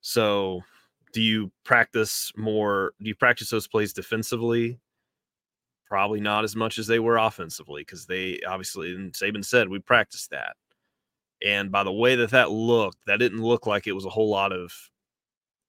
So 0.00 0.62
do 1.12 1.22
you 1.22 1.50
practice 1.64 2.32
more? 2.36 2.92
Do 3.00 3.08
you 3.08 3.14
practice 3.14 3.50
those 3.50 3.66
plays 3.66 3.92
defensively? 3.92 4.78
Probably 5.88 6.20
not 6.20 6.44
as 6.44 6.56
much 6.56 6.78
as 6.78 6.86
they 6.86 6.98
were 6.98 7.16
offensively 7.16 7.82
because 7.82 8.06
they 8.06 8.40
obviously, 8.46 8.94
and 8.94 9.12
Saban 9.12 9.44
said, 9.44 9.68
we 9.68 9.78
practiced 9.78 10.30
that. 10.30 10.56
And 11.44 11.70
by 11.70 11.84
the 11.84 11.92
way 11.92 12.16
that 12.16 12.30
that 12.30 12.50
looked, 12.50 12.98
that 13.06 13.18
didn't 13.18 13.42
look 13.42 13.66
like 13.66 13.86
it 13.86 13.92
was 13.92 14.04
a 14.04 14.10
whole 14.10 14.28
lot 14.28 14.52
of 14.52 14.72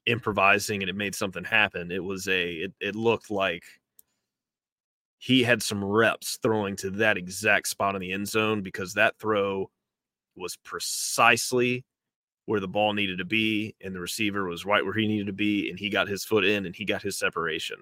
improvising 0.05 0.81
and 0.81 0.89
it 0.89 0.95
made 0.95 1.15
something 1.15 1.43
happen. 1.43 1.91
It 1.91 2.03
was 2.03 2.27
a, 2.27 2.51
it, 2.53 2.73
it 2.79 2.95
looked 2.95 3.29
like 3.29 3.63
he 5.19 5.43
had 5.43 5.61
some 5.63 5.83
reps 5.83 6.37
throwing 6.41 6.75
to 6.77 6.89
that 6.91 7.17
exact 7.17 7.67
spot 7.67 7.95
in 7.95 8.01
the 8.01 8.11
end 8.11 8.27
zone 8.27 8.61
because 8.61 8.93
that 8.93 9.17
throw 9.19 9.69
was 10.35 10.57
precisely 10.57 11.83
where 12.47 12.61
the 12.61 12.67
ball 12.67 12.93
needed 12.93 13.17
to 13.17 13.25
be, 13.25 13.75
and 13.81 13.93
the 13.93 13.99
receiver 13.99 14.47
was 14.47 14.65
right 14.65 14.83
where 14.83 14.93
he 14.93 15.05
needed 15.05 15.27
to 15.27 15.33
be, 15.33 15.69
and 15.69 15.77
he 15.77 15.89
got 15.89 16.07
his 16.07 16.23
foot 16.23 16.45
in 16.45 16.65
and 16.65 16.73
he 16.73 16.85
got 16.85 17.01
his 17.01 17.17
separation. 17.17 17.75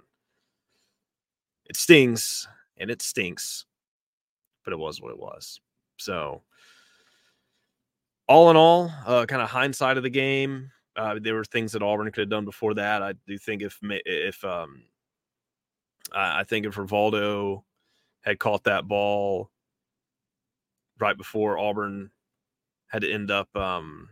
It 1.65 1.77
stings 1.77 2.47
and 2.77 2.89
it 2.89 3.03
stinks, 3.03 3.65
but 4.63 4.73
it 4.73 4.79
was 4.79 4.99
what 4.99 5.11
it 5.11 5.19
was. 5.19 5.61
So, 5.97 6.41
all 8.27 8.49
in 8.49 8.57
all, 8.57 8.91
uh, 9.05 9.27
kind 9.27 9.43
of 9.43 9.49
hindsight 9.49 9.97
of 9.97 10.03
the 10.03 10.09
game, 10.09 10.71
uh, 10.95 11.19
there 11.21 11.35
were 11.35 11.45
things 11.45 11.71
that 11.73 11.83
Auburn 11.83 12.11
could 12.11 12.21
have 12.21 12.29
done 12.29 12.45
before 12.45 12.73
that. 12.73 13.03
I 13.03 13.13
do 13.27 13.37
think 13.37 13.61
if 13.61 13.77
if 13.83 14.43
um, 14.43 14.81
I 16.11 16.43
think 16.43 16.65
if 16.65 16.73
Rivaldo 16.73 17.63
had 18.21 18.39
caught 18.39 18.63
that 18.63 18.87
ball 18.87 19.51
right 20.99 21.15
before 21.15 21.59
Auburn 21.59 22.09
had 22.87 23.03
to 23.03 23.11
end 23.11 23.29
up 23.29 23.55
um, 23.55 24.09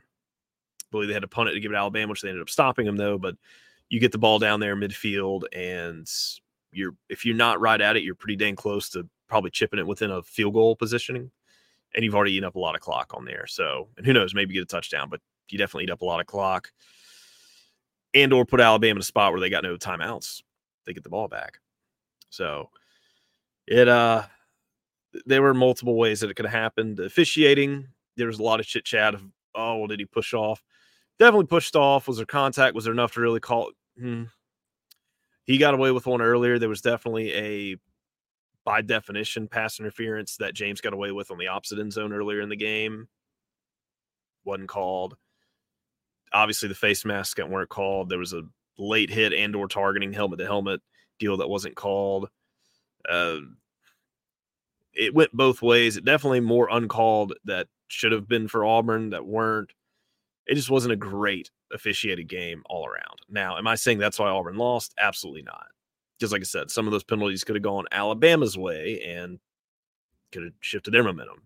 believe 0.93 1.09
they 1.09 1.13
had 1.13 1.23
to 1.23 1.27
punt 1.27 1.49
it 1.49 1.53
to 1.53 1.59
give 1.59 1.71
it 1.71 1.73
to 1.73 1.79
Alabama, 1.79 2.11
which 2.11 2.21
they 2.21 2.29
ended 2.29 2.41
up 2.41 2.49
stopping 2.49 2.85
them 2.85 2.97
though. 2.97 3.17
But 3.17 3.35
you 3.89 3.99
get 3.99 4.11
the 4.11 4.17
ball 4.17 4.39
down 4.39 4.59
there 4.59 4.75
midfield, 4.75 5.43
and 5.53 6.09
you're 6.71 6.95
if 7.09 7.25
you're 7.25 7.35
not 7.35 7.59
right 7.59 7.79
at 7.79 7.97
it, 7.97 8.03
you're 8.03 8.15
pretty 8.15 8.35
dang 8.35 8.55
close 8.55 8.89
to 8.91 9.07
probably 9.27 9.51
chipping 9.51 9.79
it 9.79 9.87
within 9.87 10.11
a 10.11 10.21
field 10.23 10.53
goal 10.53 10.75
positioning, 10.75 11.29
and 11.93 12.03
you've 12.03 12.15
already 12.15 12.33
eaten 12.33 12.45
up 12.45 12.55
a 12.55 12.59
lot 12.59 12.75
of 12.75 12.81
clock 12.81 13.13
on 13.13 13.25
there. 13.25 13.45
So, 13.47 13.89
and 13.97 14.05
who 14.05 14.13
knows, 14.13 14.33
maybe 14.33 14.53
get 14.53 14.63
a 14.63 14.65
touchdown, 14.65 15.09
but 15.09 15.19
you 15.49 15.57
definitely 15.57 15.85
eat 15.85 15.91
up 15.91 16.01
a 16.01 16.05
lot 16.05 16.21
of 16.21 16.27
clock, 16.27 16.71
and 18.13 18.31
or 18.31 18.45
put 18.45 18.59
Alabama 18.59 18.97
in 18.97 19.01
a 19.01 19.03
spot 19.03 19.31
where 19.31 19.41
they 19.41 19.49
got 19.49 19.63
no 19.63 19.75
timeouts. 19.75 20.41
They 20.85 20.93
get 20.93 21.03
the 21.03 21.09
ball 21.09 21.27
back. 21.27 21.59
So 22.29 22.69
it 23.67 23.87
uh 23.87 24.23
there 25.25 25.41
were 25.41 25.53
multiple 25.53 25.95
ways 25.95 26.19
that 26.19 26.29
it 26.29 26.33
could 26.33 26.45
have 26.45 26.59
happened. 26.59 26.99
officiating, 26.99 27.87
there 28.17 28.27
was 28.27 28.39
a 28.39 28.43
lot 28.43 28.59
of 28.59 28.65
chit 28.65 28.83
chat 28.85 29.13
of, 29.13 29.21
oh, 29.55 29.77
well, 29.77 29.87
did 29.87 29.99
he 29.99 30.05
push 30.05 30.33
off? 30.33 30.63
Definitely 31.23 31.47
pushed 31.47 31.75
off. 31.75 32.07
Was 32.07 32.17
there 32.17 32.25
contact? 32.25 32.75
Was 32.75 32.85
there 32.85 32.93
enough 32.93 33.13
to 33.13 33.21
really 33.21 33.39
call? 33.39 33.71
Hmm. 33.97 34.23
He 35.45 35.57
got 35.57 35.73
away 35.73 35.91
with 35.91 36.05
one 36.05 36.21
earlier. 36.21 36.59
There 36.59 36.69
was 36.69 36.81
definitely 36.81 37.33
a, 37.33 37.77
by 38.63 38.81
definition, 38.81 39.47
pass 39.47 39.79
interference 39.79 40.37
that 40.37 40.53
James 40.53 40.81
got 40.81 40.93
away 40.93 41.11
with 41.11 41.31
on 41.31 41.37
the 41.37 41.47
opposite 41.47 41.79
end 41.79 41.93
zone 41.93 42.13
earlier 42.13 42.41
in 42.41 42.49
the 42.49 42.55
game. 42.55 43.07
Wasn't 44.45 44.69
called. 44.69 45.15
Obviously, 46.31 46.69
the 46.69 46.75
face 46.75 47.05
masks 47.05 47.41
weren't 47.41 47.69
called. 47.69 48.09
There 48.09 48.19
was 48.19 48.33
a 48.33 48.43
late 48.77 49.09
hit 49.09 49.33
and 49.33 49.55
or 49.55 49.67
targeting 49.67 50.13
helmet 50.13 50.39
to 50.39 50.45
helmet 50.45 50.81
deal 51.19 51.37
that 51.37 51.49
wasn't 51.49 51.75
called. 51.75 52.29
Uh, 53.07 53.39
it 54.93 55.13
went 55.13 55.31
both 55.31 55.61
ways. 55.61 55.97
It 55.97 56.05
definitely 56.05 56.39
more 56.39 56.69
uncalled 56.71 57.33
that 57.45 57.67
should 57.87 58.11
have 58.11 58.27
been 58.27 58.47
for 58.47 58.65
Auburn 58.65 59.11
that 59.11 59.25
weren't 59.25 59.71
it 60.47 60.55
just 60.55 60.69
wasn't 60.69 60.93
a 60.93 60.97
great 60.97 61.49
officiated 61.73 62.27
game 62.27 62.63
all 62.67 62.85
around. 62.85 63.19
Now, 63.29 63.57
am 63.57 63.67
I 63.67 63.75
saying 63.75 63.97
that's 63.97 64.19
why 64.19 64.29
Auburn 64.29 64.57
lost? 64.57 64.93
Absolutely 64.99 65.43
not. 65.43 65.67
because, 66.23 66.31
like 66.31 66.41
I 66.41 66.45
said, 66.45 66.71
some 66.71 66.87
of 66.87 66.91
those 66.91 67.03
penalties 67.03 67.43
could 67.43 67.55
have 67.55 67.63
gone 67.63 67.85
Alabama's 67.91 68.57
way 68.57 69.01
and 69.01 69.39
could 70.31 70.43
have 70.43 70.53
shifted 70.61 70.93
their 70.93 71.03
momentum. 71.03 71.41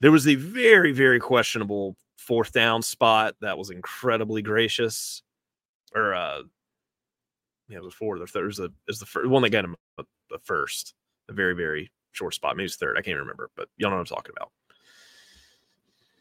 There 0.00 0.10
was 0.10 0.26
a 0.26 0.34
very, 0.34 0.92
very 0.92 1.20
questionable 1.20 1.96
fourth 2.16 2.52
down 2.52 2.80
spot 2.82 3.34
that 3.42 3.58
was 3.58 3.70
incredibly 3.70 4.40
gracious. 4.42 5.22
Or, 5.94 6.14
uh, 6.14 6.42
yeah, 7.68 7.78
it 7.78 7.84
was 7.84 7.94
four. 7.94 8.18
The 8.18 8.26
third 8.26 8.46
was 8.46 8.56
the 8.56 8.72
the 8.86 9.06
first 9.06 9.28
one 9.28 9.42
that 9.42 9.50
got 9.50 9.64
him 9.64 9.76
the 9.98 10.38
first, 10.42 10.94
a 11.28 11.32
very, 11.34 11.54
very 11.54 11.90
short 12.12 12.32
spot. 12.34 12.56
Maybe 12.56 12.64
it's 12.64 12.76
third. 12.76 12.96
I 12.96 13.02
can't 13.02 13.18
remember, 13.18 13.50
but 13.56 13.68
y'all 13.76 13.90
know 13.90 13.96
what 13.96 14.10
I'm 14.10 14.16
talking 14.16 14.32
about. 14.34 14.50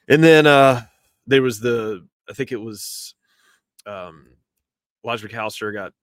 And 0.10 0.22
then 0.22 0.46
uh 0.46 0.82
there 1.28 1.42
was 1.42 1.60
the 1.60 2.08
I 2.30 2.34
think 2.34 2.51
it 2.51 2.62
was 2.62 3.16
um 3.86 4.28
Elijah 5.04 5.28
McAllister 5.28 5.74
got 5.74 5.94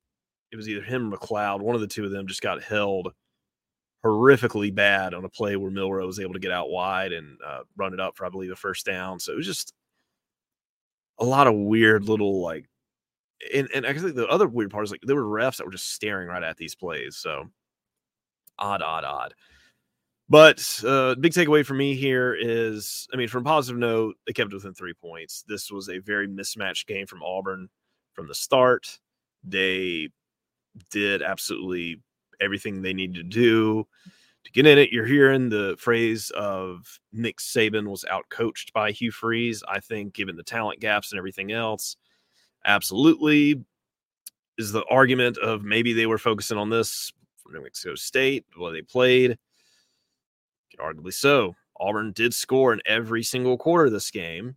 it 0.51 0.57
was 0.57 0.69
either 0.69 0.83
him 0.83 1.13
or 1.13 1.19
McLeod, 1.19 1.61
one 1.61 1.75
of 1.75 1.81
the 1.81 1.87
two 1.87 2.05
of 2.05 2.11
them 2.11 2.27
just 2.27 2.41
got 2.41 2.63
held 2.63 3.13
horrifically 4.05 4.75
bad 4.75 5.13
on 5.13 5.25
a 5.25 5.29
play 5.29 5.57
where 5.57 5.71
Milroe 5.71 6.07
was 6.07 6.21
able 6.21 6.33
to 6.33 6.39
get 6.39 6.53
out 6.53 6.71
wide 6.71 7.13
and 7.13 7.39
uh, 7.45 7.61
run 7.77 7.93
it 7.93 8.01
up 8.01 8.17
for 8.17 8.25
I 8.25 8.29
believe 8.29 8.51
a 8.51 8.57
first 8.57 8.87
down. 8.87 9.19
So 9.19 9.33
it 9.33 9.37
was 9.37 9.47
just 9.47 9.75
a 11.19 11.25
lot 11.25 11.47
of 11.47 11.55
weird 11.55 12.05
little 12.05 12.41
like 12.41 12.69
and, 13.55 13.69
and 13.75 13.87
I 13.87 13.93
the 13.93 14.27
other 14.29 14.49
weird 14.49 14.71
part 14.71 14.85
is 14.85 14.91
like 14.91 15.01
there 15.03 15.17
were 15.17 15.41
refs 15.41 15.57
that 15.57 15.67
were 15.67 15.73
just 15.73 15.93
staring 15.93 16.29
right 16.29 16.43
at 16.43 16.57
these 16.57 16.75
plays. 16.75 17.17
So 17.17 17.49
odd, 18.59 18.83
odd, 18.83 19.05
odd. 19.05 19.35
But 20.31 20.83
uh, 20.87 21.15
big 21.15 21.33
takeaway 21.33 21.65
for 21.65 21.75
me 21.75 21.95
here 21.95 22.35
is, 22.39 23.09
I 23.13 23.17
mean, 23.17 23.29
from 23.29 23.43
a 23.43 23.49
positive 23.49 23.79
note, 23.79 24.17
they 24.27 24.35
kept 24.35 24.53
it 24.53 24.57
within 24.57 24.75
three 24.75 24.93
points. 24.93 25.43
This 25.49 25.71
was 25.71 25.89
a 25.89 25.99
very 25.99 26.27
mismatched 26.27 26.87
game 26.87 27.07
from 27.07 27.23
Auburn 27.23 27.69
from 28.13 28.29
the 28.29 28.35
start. 28.35 28.99
They 29.43 30.11
did 30.91 31.23
absolutely 31.23 32.03
everything 32.41 32.83
they 32.83 32.93
needed 32.93 33.17
to 33.17 33.23
do 33.23 33.87
to 34.45 34.53
get 34.53 34.67
in 34.67 34.79
it. 34.79 34.91
You're 34.91 35.07
hearing 35.07 35.49
the 35.49 35.77
phrase 35.79 36.31
of 36.37 37.01
Nick 37.13 37.39
Saban 37.39 37.89
was 37.89 38.05
outcoached 38.11 38.73
by 38.73 38.91
Hugh 38.91 39.11
Freeze. 39.11 39.63
I 39.67 39.81
think, 39.81 40.13
given 40.13 40.37
the 40.37 40.43
talent 40.43 40.81
gaps 40.81 41.11
and 41.11 41.19
everything 41.19 41.53
else, 41.53 41.97
absolutely 42.67 43.65
is 44.59 44.73
the 44.73 44.85
argument 44.91 45.39
of 45.39 45.63
maybe 45.63 45.93
they 45.95 46.07
were 46.07 46.19
focusing 46.19 46.59
on 46.59 46.69
this 46.69 47.13
from 47.39 47.55
New 47.55 47.63
Mexico 47.63 47.95
State, 47.95 48.45
what 48.57 48.73
they 48.73 48.83
played. 48.83 49.39
Arguably 50.79 51.13
so. 51.13 51.55
Auburn 51.81 52.13
did 52.13 52.35
score 52.35 52.73
in 52.73 52.81
every 52.87 53.23
single 53.23 53.57
quarter 53.57 53.87
of 53.87 53.93
this 53.93 54.11
game. 54.11 54.57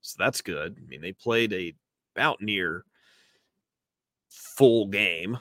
So 0.00 0.16
that's 0.18 0.40
good. 0.40 0.76
I 0.78 0.86
mean, 0.86 1.00
they 1.00 1.12
played 1.12 1.52
a 1.52 1.74
about 2.14 2.40
near 2.40 2.84
full 4.28 4.86
game. 4.86 5.38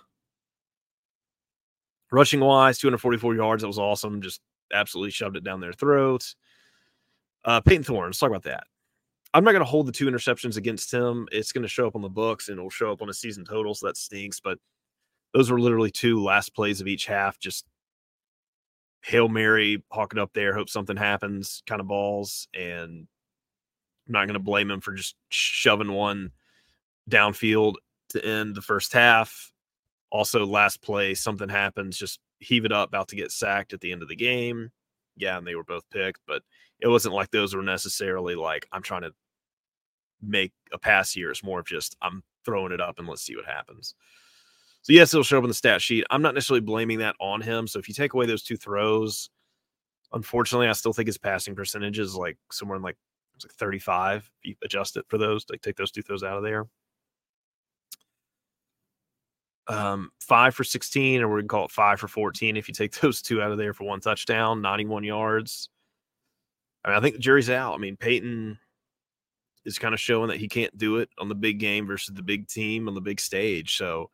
Rushing 2.11 2.39
wise, 2.39 2.77
244 2.77 3.35
yards. 3.35 3.61
That 3.61 3.67
was 3.67 3.79
awesome. 3.79 4.21
Just 4.21 4.41
absolutely 4.71 5.11
shoved 5.11 5.35
it 5.35 5.43
down 5.43 5.59
their 5.59 5.73
throats. 5.73 6.35
Uh, 7.45 7.59
Payton 7.59 7.83
Thorne, 7.83 8.07
let's 8.07 8.19
talk 8.19 8.29
about 8.29 8.43
that. 8.43 8.65
I'm 9.33 9.43
not 9.43 9.51
going 9.51 9.63
to 9.63 9.69
hold 9.69 9.87
the 9.87 9.91
two 9.91 10.05
interceptions 10.05 10.57
against 10.57 10.93
him. 10.93 11.27
It's 11.31 11.51
going 11.51 11.63
to 11.63 11.67
show 11.67 11.87
up 11.87 11.95
on 11.95 12.03
the 12.03 12.09
books 12.09 12.49
and 12.49 12.57
it'll 12.57 12.69
show 12.69 12.91
up 12.91 13.01
on 13.01 13.09
a 13.09 13.13
season 13.13 13.43
total. 13.43 13.73
So 13.73 13.87
that 13.87 13.97
stinks. 13.97 14.39
But 14.39 14.59
those 15.33 15.49
were 15.49 15.59
literally 15.59 15.89
two 15.89 16.23
last 16.23 16.53
plays 16.53 16.79
of 16.81 16.87
each 16.87 17.07
half. 17.07 17.39
Just 17.39 17.65
Hail 19.03 19.27
Mary, 19.27 19.83
hawk 19.91 20.13
it 20.13 20.19
up 20.19 20.31
there, 20.33 20.53
hope 20.53 20.69
something 20.69 20.95
happens 20.95 21.61
kind 21.67 21.81
of 21.81 21.87
balls. 21.87 22.47
And 22.53 23.07
I'm 24.07 24.13
not 24.13 24.25
going 24.25 24.33
to 24.33 24.39
blame 24.39 24.71
him 24.71 24.81
for 24.81 24.93
just 24.93 25.15
shoving 25.29 25.91
one 25.91 26.31
downfield 27.09 27.75
to 28.09 28.25
end 28.25 28.55
the 28.55 28.61
first 28.61 28.93
half. 28.93 29.51
Also, 30.09 30.45
last 30.45 30.81
play, 30.81 31.13
something 31.15 31.49
happens, 31.49 31.97
just 31.97 32.19
heave 32.39 32.65
it 32.65 32.71
up, 32.71 32.89
about 32.89 33.07
to 33.09 33.15
get 33.15 33.31
sacked 33.31 33.73
at 33.73 33.81
the 33.81 33.91
end 33.91 34.03
of 34.03 34.07
the 34.07 34.15
game. 34.15 34.71
Yeah, 35.17 35.37
and 35.37 35.45
they 35.45 35.55
were 35.55 35.63
both 35.63 35.89
picked, 35.89 36.21
but 36.27 36.41
it 36.79 36.87
wasn't 36.87 37.15
like 37.15 37.31
those 37.31 37.55
were 37.55 37.63
necessarily 37.63 38.35
like, 38.35 38.67
I'm 38.71 38.83
trying 38.83 39.01
to 39.01 39.11
make 40.21 40.53
a 40.71 40.77
pass 40.77 41.11
here. 41.11 41.29
It's 41.29 41.43
more 41.43 41.59
of 41.59 41.65
just, 41.65 41.97
I'm 42.01 42.23
throwing 42.45 42.71
it 42.71 42.81
up 42.81 42.99
and 42.99 43.07
let's 43.07 43.23
see 43.23 43.35
what 43.35 43.45
happens. 43.45 43.95
So 44.83 44.91
yes, 44.91 45.13
it'll 45.13 45.23
show 45.23 45.37
up 45.37 45.45
in 45.45 45.49
the 45.49 45.53
stat 45.53 45.81
sheet. 45.81 46.05
I'm 46.09 46.21
not 46.21 46.33
necessarily 46.33 46.61
blaming 46.61 46.99
that 46.99 47.15
on 47.19 47.41
him. 47.41 47.67
So 47.67 47.79
if 47.79 47.87
you 47.87 47.93
take 47.93 48.13
away 48.13 48.25
those 48.25 48.43
two 48.43 48.57
throws, 48.57 49.29
unfortunately, 50.11 50.67
I 50.67 50.73
still 50.73 50.91
think 50.91 51.07
his 51.07 51.17
passing 51.17 51.55
percentage 51.55 51.99
is 51.99 52.15
like 52.15 52.37
somewhere 52.51 52.75
in 52.75 52.83
like 52.83 52.97
it's 53.35 53.45
like 53.45 53.53
35. 53.53 54.29
If 54.41 54.49
you 54.49 54.55
adjust 54.63 54.97
it 54.97 55.05
for 55.07 55.17
those, 55.17 55.45
like 55.49 55.61
take 55.61 55.77
those 55.77 55.91
two 55.91 56.01
throws 56.01 56.21
out 56.21 56.37
of 56.37 56.43
there. 56.43 56.65
Um, 59.69 60.11
five 60.19 60.53
for 60.53 60.65
16, 60.65 61.21
or 61.21 61.33
we 61.33 61.41
can 61.41 61.47
call 61.47 61.63
it 61.63 61.71
five 61.71 61.97
for 61.97 62.09
14 62.09 62.57
if 62.57 62.67
you 62.67 62.73
take 62.73 62.93
those 62.99 63.21
two 63.21 63.41
out 63.41 63.51
of 63.53 63.57
there 63.57 63.73
for 63.73 63.85
one 63.85 64.01
touchdown, 64.01 64.61
91 64.61 65.05
yards. 65.05 65.69
I 66.83 66.89
mean, 66.89 66.97
I 66.97 67.01
think 67.01 67.15
the 67.15 67.21
jury's 67.21 67.49
out. 67.49 67.73
I 67.73 67.77
mean, 67.77 67.95
Payton 67.95 68.59
is 69.63 69.79
kind 69.79 69.93
of 69.93 70.01
showing 70.01 70.27
that 70.27 70.39
he 70.39 70.49
can't 70.49 70.77
do 70.77 70.97
it 70.97 71.07
on 71.17 71.29
the 71.29 71.35
big 71.35 71.59
game 71.59 71.87
versus 71.87 72.13
the 72.13 72.21
big 72.21 72.49
team 72.49 72.89
on 72.89 72.93
the 72.93 72.99
big 72.99 73.21
stage. 73.21 73.77
So 73.77 74.11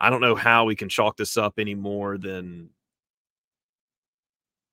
I 0.00 0.10
don't 0.10 0.20
know 0.20 0.34
how 0.34 0.64
we 0.64 0.76
can 0.76 0.88
chalk 0.88 1.16
this 1.16 1.36
up 1.36 1.54
any 1.58 1.74
more 1.74 2.16
than 2.18 2.70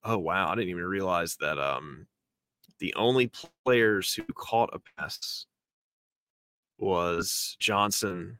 oh 0.04 0.18
wow, 0.18 0.48
I 0.50 0.56
didn't 0.56 0.70
even 0.70 0.84
realize 0.86 1.36
that 1.38 1.58
um 1.60 2.08
the 2.80 2.94
only 2.96 3.32
players 3.66 4.14
who 4.14 4.24
caught 4.36 4.70
a 4.74 4.80
pass 4.98 5.46
was 6.78 7.56
Johnson 7.60 8.40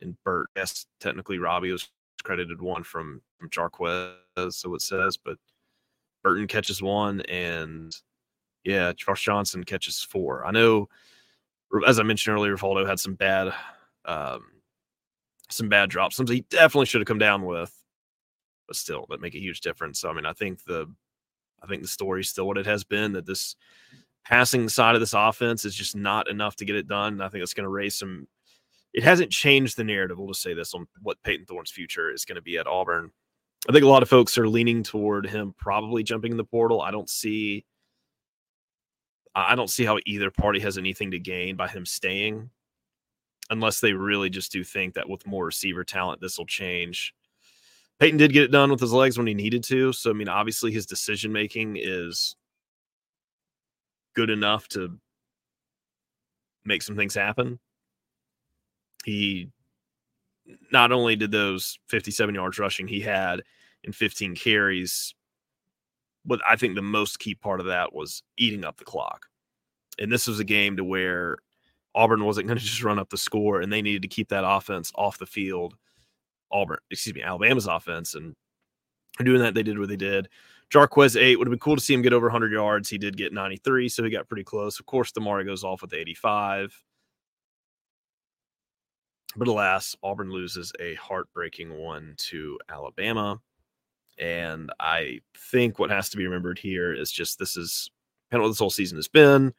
and 0.00 0.16
Burt. 0.24 0.48
Yes, 0.56 0.86
technically 1.00 1.38
Robbie 1.38 1.72
was 1.72 1.88
credited 2.24 2.60
one 2.60 2.82
from 2.84 3.22
from 3.38 3.50
Jarquez, 3.50 4.14
so 4.50 4.74
it 4.74 4.82
says, 4.82 5.16
but 5.16 5.38
Burton 6.22 6.46
catches 6.48 6.82
one 6.82 7.22
and 7.22 7.94
yeah, 8.64 8.92
Charles 8.96 9.20
Johnson 9.22 9.64
catches 9.64 10.02
four. 10.02 10.46
I 10.46 10.50
know 10.52 10.88
as 11.86 12.00
I 12.00 12.02
mentioned 12.04 12.34
earlier, 12.36 12.56
Rivaldo 12.56 12.86
had 12.88 13.00
some 13.00 13.14
bad 13.14 13.52
um 14.06 14.42
some 15.50 15.68
bad 15.68 15.90
drops. 15.90 16.16
Some 16.16 16.26
he 16.26 16.40
definitely 16.50 16.86
should 16.86 17.00
have 17.00 17.08
come 17.08 17.18
down 17.18 17.44
with, 17.44 17.74
but 18.66 18.76
still, 18.76 19.06
that 19.10 19.20
make 19.20 19.34
a 19.34 19.40
huge 19.40 19.60
difference. 19.60 20.00
So 20.00 20.10
I 20.10 20.12
mean, 20.12 20.26
I 20.26 20.32
think 20.32 20.64
the 20.64 20.92
I 21.62 21.66
think 21.66 21.82
the 21.82 21.88
story 21.88 22.20
is 22.20 22.28
still 22.28 22.46
what 22.46 22.58
it 22.58 22.66
has 22.66 22.84
been 22.84 23.12
that 23.12 23.26
this 23.26 23.56
passing 24.24 24.68
side 24.68 24.94
of 24.94 25.00
this 25.00 25.14
offense 25.14 25.64
is 25.64 25.74
just 25.74 25.96
not 25.96 26.28
enough 26.28 26.56
to 26.56 26.64
get 26.64 26.76
it 26.76 26.88
done. 26.88 27.20
I 27.20 27.28
think 27.28 27.42
it's 27.42 27.54
going 27.54 27.64
to 27.64 27.70
raise 27.70 27.96
some. 27.96 28.26
It 28.92 29.02
hasn't 29.02 29.30
changed 29.30 29.76
the 29.76 29.84
narrative. 29.84 30.18
We'll 30.18 30.28
just 30.28 30.42
say 30.42 30.54
this 30.54 30.74
on 30.74 30.86
what 31.02 31.22
Payton 31.22 31.46
Thorne's 31.46 31.70
future 31.70 32.10
is 32.10 32.24
going 32.24 32.36
to 32.36 32.42
be 32.42 32.58
at 32.58 32.66
Auburn. 32.66 33.10
I 33.68 33.72
think 33.72 33.84
a 33.84 33.88
lot 33.88 34.02
of 34.02 34.08
folks 34.08 34.38
are 34.38 34.48
leaning 34.48 34.82
toward 34.82 35.26
him 35.26 35.54
probably 35.58 36.02
jumping 36.02 36.30
in 36.30 36.36
the 36.36 36.44
portal. 36.44 36.80
I 36.80 36.90
don't 36.90 37.10
see. 37.10 37.64
I 39.34 39.54
don't 39.54 39.70
see 39.70 39.84
how 39.84 39.98
either 40.04 40.30
party 40.30 40.58
has 40.60 40.78
anything 40.78 41.10
to 41.12 41.18
gain 41.18 41.54
by 41.54 41.68
him 41.68 41.84
staying 41.86 42.50
unless 43.50 43.80
they 43.80 43.92
really 43.92 44.30
just 44.30 44.52
do 44.52 44.62
think 44.62 44.94
that 44.94 45.08
with 45.08 45.26
more 45.26 45.46
receiver 45.46 45.84
talent, 45.84 46.20
this 46.20 46.38
will 46.38 46.46
change. 46.46 47.14
Payton 47.98 48.18
did 48.18 48.32
get 48.32 48.44
it 48.44 48.52
done 48.52 48.70
with 48.70 48.80
his 48.80 48.92
legs 48.92 49.18
when 49.18 49.26
he 49.26 49.34
needed 49.34 49.64
to. 49.64 49.92
So, 49.92 50.10
I 50.10 50.12
mean, 50.12 50.28
obviously 50.28 50.70
his 50.70 50.86
decision 50.86 51.32
making 51.32 51.76
is 51.80 52.36
good 54.14 54.30
enough 54.30 54.68
to 54.68 54.98
make 56.64 56.82
some 56.82 56.96
things 56.96 57.14
happen. 57.14 57.58
He 59.04 59.50
not 60.70 60.92
only 60.92 61.16
did 61.16 61.30
those 61.30 61.78
57 61.88 62.34
yards 62.34 62.58
rushing 62.58 62.86
he 62.86 63.00
had 63.00 63.42
in 63.84 63.92
15 63.92 64.34
carries, 64.34 65.14
but 66.24 66.40
I 66.46 66.56
think 66.56 66.74
the 66.74 66.82
most 66.82 67.18
key 67.18 67.34
part 67.34 67.60
of 67.60 67.66
that 67.66 67.92
was 67.92 68.22
eating 68.36 68.64
up 68.64 68.76
the 68.76 68.84
clock. 68.84 69.26
And 69.98 70.12
this 70.12 70.26
was 70.26 70.38
a 70.38 70.44
game 70.44 70.76
to 70.76 70.84
where 70.84 71.38
Auburn 71.94 72.24
wasn't 72.24 72.46
going 72.46 72.58
to 72.58 72.64
just 72.64 72.82
run 72.82 72.98
up 72.98 73.10
the 73.10 73.16
score, 73.16 73.60
and 73.60 73.72
they 73.72 73.82
needed 73.82 74.02
to 74.02 74.08
keep 74.08 74.28
that 74.28 74.48
offense 74.48 74.92
off 74.94 75.18
the 75.18 75.26
field. 75.26 75.74
Auburn, 76.50 76.78
excuse 76.90 77.14
me, 77.14 77.22
Alabama's 77.22 77.66
offense, 77.66 78.14
and 78.14 78.34
doing 79.22 79.40
that, 79.40 79.54
they 79.54 79.62
did 79.62 79.78
what 79.78 79.88
they 79.88 79.96
did. 79.96 80.28
Jarquez 80.72 81.18
eight 81.18 81.36
would 81.36 81.46
have 81.46 81.52
been 81.52 81.58
cool 81.58 81.76
to 81.76 81.82
see 81.82 81.94
him 81.94 82.02
get 82.02 82.12
over 82.12 82.26
100 82.26 82.52
yards. 82.52 82.90
He 82.90 82.98
did 82.98 83.16
get 83.16 83.32
93, 83.32 83.88
so 83.88 84.04
he 84.04 84.10
got 84.10 84.28
pretty 84.28 84.44
close. 84.44 84.78
Of 84.78 84.86
course, 84.86 85.12
Damari 85.12 85.46
goes 85.46 85.64
off 85.64 85.80
with 85.82 85.94
85. 85.94 86.82
But 89.36 89.48
alas, 89.48 89.96
Auburn 90.02 90.30
loses 90.30 90.72
a 90.80 90.94
heartbreaking 90.94 91.78
one 91.78 92.14
to 92.18 92.58
Alabama. 92.68 93.40
And 94.18 94.70
I 94.80 95.20
think 95.36 95.78
what 95.78 95.90
has 95.90 96.08
to 96.10 96.16
be 96.16 96.24
remembered 96.24 96.58
here 96.58 96.92
is 96.92 97.12
just 97.12 97.38
this 97.38 97.56
is 97.56 97.90
kind 98.30 98.40
of 98.40 98.44
what 98.44 98.48
this 98.50 98.58
whole 98.58 98.70
season 98.70 98.98
has 98.98 99.08
been. 99.08 99.54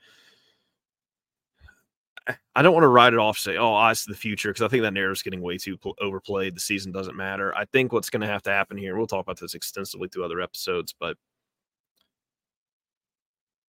I 2.56 2.62
don't 2.62 2.74
want 2.74 2.84
to 2.84 2.90
write 2.90 3.14
it 3.14 3.20
off, 3.20 3.38
say, 3.38 3.58
oh, 3.58 3.74
eyes 3.74 4.04
to 4.04 4.12
the 4.12 4.18
future, 4.18 4.50
because 4.50 4.62
I 4.62 4.68
think 4.68 4.84
that 4.84 4.94
narrative's 4.94 5.24
getting 5.24 5.42
way 5.42 5.58
too 5.58 5.78
pl- 5.78 5.96
overplayed. 6.02 6.56
The 6.56 6.60
season 6.60 6.92
doesn't 6.92 7.16
matter. 7.16 7.56
I 7.56 7.66
think 7.66 7.92
what's 7.92 8.10
going 8.10 8.22
to 8.22 8.28
have 8.28 8.44
to 8.44 8.52
happen 8.52 8.78
here, 8.78 8.98
we'll 8.98 9.08
talk 9.08 9.26
about 9.26 9.40
this 9.40 9.56
extensively 9.56 10.08
through 10.08 10.26
other 10.26 10.42
episodes, 10.42 10.94
but 11.00 11.18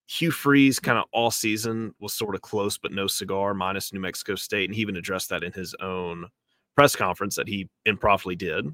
Hugh 0.08 0.32
Freeze 0.32 0.80
kind 0.80 0.98
of 0.98 1.04
all 1.12 1.30
season 1.30 1.94
was 2.00 2.12
sort 2.12 2.34
of 2.34 2.42
close, 2.42 2.76
but 2.76 2.90
no 2.90 3.06
cigar, 3.06 3.54
minus 3.54 3.92
New 3.92 4.00
Mexico 4.00 4.34
State. 4.34 4.68
And 4.68 4.74
he 4.74 4.82
even 4.82 4.96
addressed 4.96 5.28
that 5.28 5.44
in 5.44 5.52
his 5.52 5.72
own 5.80 6.26
press 6.74 6.96
conference 6.96 7.36
that 7.36 7.46
he 7.46 7.68
improperly 7.86 8.34
did, 8.34 8.66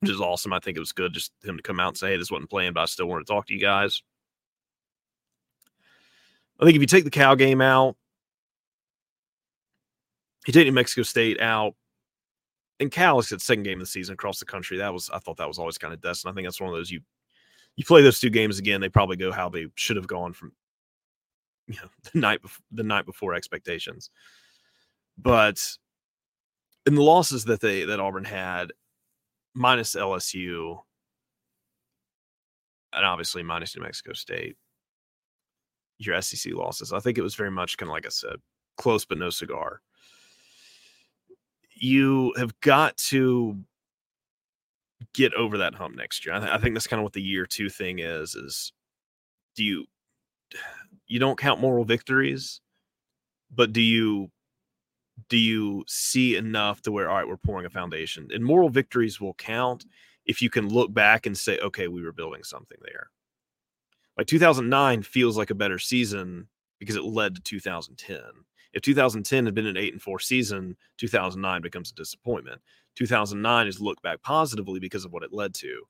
which 0.00 0.10
is 0.10 0.22
awesome. 0.22 0.54
I 0.54 0.58
think 0.58 0.78
it 0.78 0.80
was 0.80 0.92
good 0.92 1.12
just 1.12 1.32
him 1.44 1.58
to 1.58 1.62
come 1.62 1.78
out 1.78 1.88
and 1.88 1.98
say, 1.98 2.12
hey, 2.12 2.16
this 2.16 2.30
wasn't 2.30 2.48
playing, 2.48 2.72
but 2.72 2.80
I 2.80 2.84
still 2.86 3.08
want 3.08 3.26
to 3.26 3.30
talk 3.30 3.46
to 3.48 3.52
you 3.52 3.60
guys. 3.60 4.02
I 6.58 6.64
think 6.64 6.76
if 6.76 6.80
you 6.80 6.86
take 6.86 7.04
the 7.04 7.10
Cal 7.10 7.36
game 7.36 7.60
out, 7.60 7.96
you 10.46 10.52
take 10.52 10.66
New 10.66 10.72
Mexico 10.72 11.02
State 11.02 11.40
out, 11.40 11.74
and 12.80 12.90
Cal 12.90 13.18
is 13.18 13.30
its 13.30 13.44
second 13.44 13.62
game 13.62 13.78
of 13.78 13.86
the 13.86 13.90
season 13.90 14.14
across 14.14 14.38
the 14.38 14.44
country. 14.44 14.78
That 14.78 14.92
was 14.92 15.10
I 15.12 15.18
thought 15.18 15.36
that 15.36 15.48
was 15.48 15.58
always 15.58 15.78
kind 15.78 15.94
of 15.94 16.00
destined. 16.00 16.32
I 16.32 16.34
think 16.34 16.46
that's 16.46 16.60
one 16.60 16.70
of 16.70 16.76
those 16.76 16.90
you 16.90 17.00
you 17.76 17.84
play 17.84 18.02
those 18.02 18.20
two 18.20 18.30
games 18.30 18.58
again, 18.58 18.80
they 18.80 18.88
probably 18.88 19.16
go 19.16 19.32
how 19.32 19.48
they 19.48 19.66
should 19.76 19.96
have 19.96 20.06
gone 20.06 20.32
from 20.32 20.52
you 21.68 21.76
know 21.76 21.88
the 22.12 22.18
night 22.18 22.42
before 22.42 22.62
the 22.72 22.82
night 22.82 23.06
before 23.06 23.34
expectations. 23.34 24.10
But 25.18 25.60
in 26.86 26.94
the 26.94 27.02
losses 27.02 27.44
that 27.44 27.60
they 27.60 27.84
that 27.84 28.00
Auburn 28.00 28.24
had, 28.24 28.72
minus 29.54 29.94
LSU, 29.94 30.78
and 32.92 33.04
obviously 33.04 33.42
minus 33.42 33.76
New 33.76 33.82
Mexico 33.82 34.12
State, 34.12 34.56
your 35.98 36.20
SEC 36.20 36.52
losses. 36.54 36.92
I 36.92 37.00
think 37.00 37.18
it 37.18 37.22
was 37.22 37.34
very 37.34 37.50
much 37.50 37.76
kind 37.76 37.88
of 37.88 37.94
like 37.94 38.06
I 38.06 38.10
said, 38.10 38.36
close 38.76 39.04
but 39.04 39.18
no 39.18 39.30
cigar. 39.30 39.80
You 41.82 42.32
have 42.36 42.58
got 42.60 42.96
to 43.08 43.58
get 45.12 45.34
over 45.34 45.58
that 45.58 45.74
hump 45.74 45.96
next 45.96 46.24
year. 46.24 46.34
I, 46.34 46.38
th- 46.38 46.50
I 46.52 46.58
think 46.58 46.76
that's 46.76 46.86
kind 46.86 47.00
of 47.00 47.04
what 47.04 47.12
the 47.12 47.20
year 47.20 47.44
two 47.44 47.68
thing 47.68 47.98
is. 47.98 48.36
Is 48.36 48.72
do 49.56 49.64
you 49.64 49.86
you 51.08 51.18
don't 51.18 51.38
count 51.38 51.60
moral 51.60 51.84
victories, 51.84 52.60
but 53.50 53.72
do 53.72 53.80
you 53.80 54.30
do 55.28 55.36
you 55.36 55.84
see 55.88 56.36
enough 56.36 56.82
to 56.82 56.92
where 56.92 57.08
all 57.10 57.16
right 57.16 57.28
we're 57.28 57.36
pouring 57.36 57.66
a 57.66 57.70
foundation 57.70 58.28
and 58.32 58.44
moral 58.44 58.68
victories 58.68 59.20
will 59.20 59.34
count 59.34 59.84
if 60.24 60.40
you 60.40 60.48
can 60.48 60.68
look 60.68 60.92
back 60.92 61.26
and 61.26 61.36
say 61.36 61.58
okay 61.58 61.88
we 61.88 62.02
were 62.02 62.12
building 62.12 62.42
something 62.42 62.78
there 62.82 63.10
like 64.16 64.26
2009 64.26 65.02
feels 65.02 65.36
like 65.36 65.50
a 65.50 65.54
better 65.54 65.78
season 65.78 66.48
because 66.82 66.96
it 66.96 67.04
led 67.04 67.36
to 67.36 67.40
2010 67.40 68.18
if 68.72 68.82
2010 68.82 69.44
had 69.44 69.54
been 69.54 69.66
an 69.66 69.76
8 69.76 69.92
and 69.92 70.02
4 70.02 70.18
season 70.18 70.76
2009 70.98 71.62
becomes 71.62 71.90
a 71.90 71.94
disappointment. 71.94 72.60
2009 72.96 73.66
is 73.68 73.80
looked 73.80 74.02
back 74.02 74.20
positively 74.22 74.80
because 74.80 75.04
of 75.04 75.12
what 75.12 75.22
it 75.22 75.32
led 75.32 75.54
to. 75.54 75.82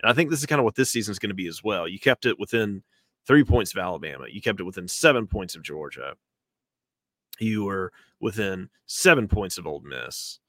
And 0.00 0.10
i 0.10 0.14
think 0.14 0.30
this 0.30 0.40
is 0.40 0.46
kind 0.46 0.58
of 0.58 0.64
what 0.64 0.74
this 0.74 0.90
season 0.90 1.12
is 1.12 1.18
going 1.18 1.30
to 1.30 1.34
be 1.34 1.48
as 1.48 1.62
well. 1.62 1.86
You 1.86 1.98
kept 1.98 2.26
it 2.26 2.38
within 2.38 2.82
three 3.26 3.44
points 3.44 3.74
of 3.74 3.78
alabama. 3.78 4.24
You 4.30 4.40
kept 4.40 4.60
it 4.60 4.64
within 4.64 4.88
seven 4.88 5.26
points 5.26 5.54
of 5.54 5.62
georgia. 5.62 6.14
You 7.38 7.64
were 7.64 7.92
within 8.20 8.70
seven 8.86 9.28
points 9.28 9.58
of 9.58 9.66
Ole 9.66 9.80
Miss. 9.80 10.40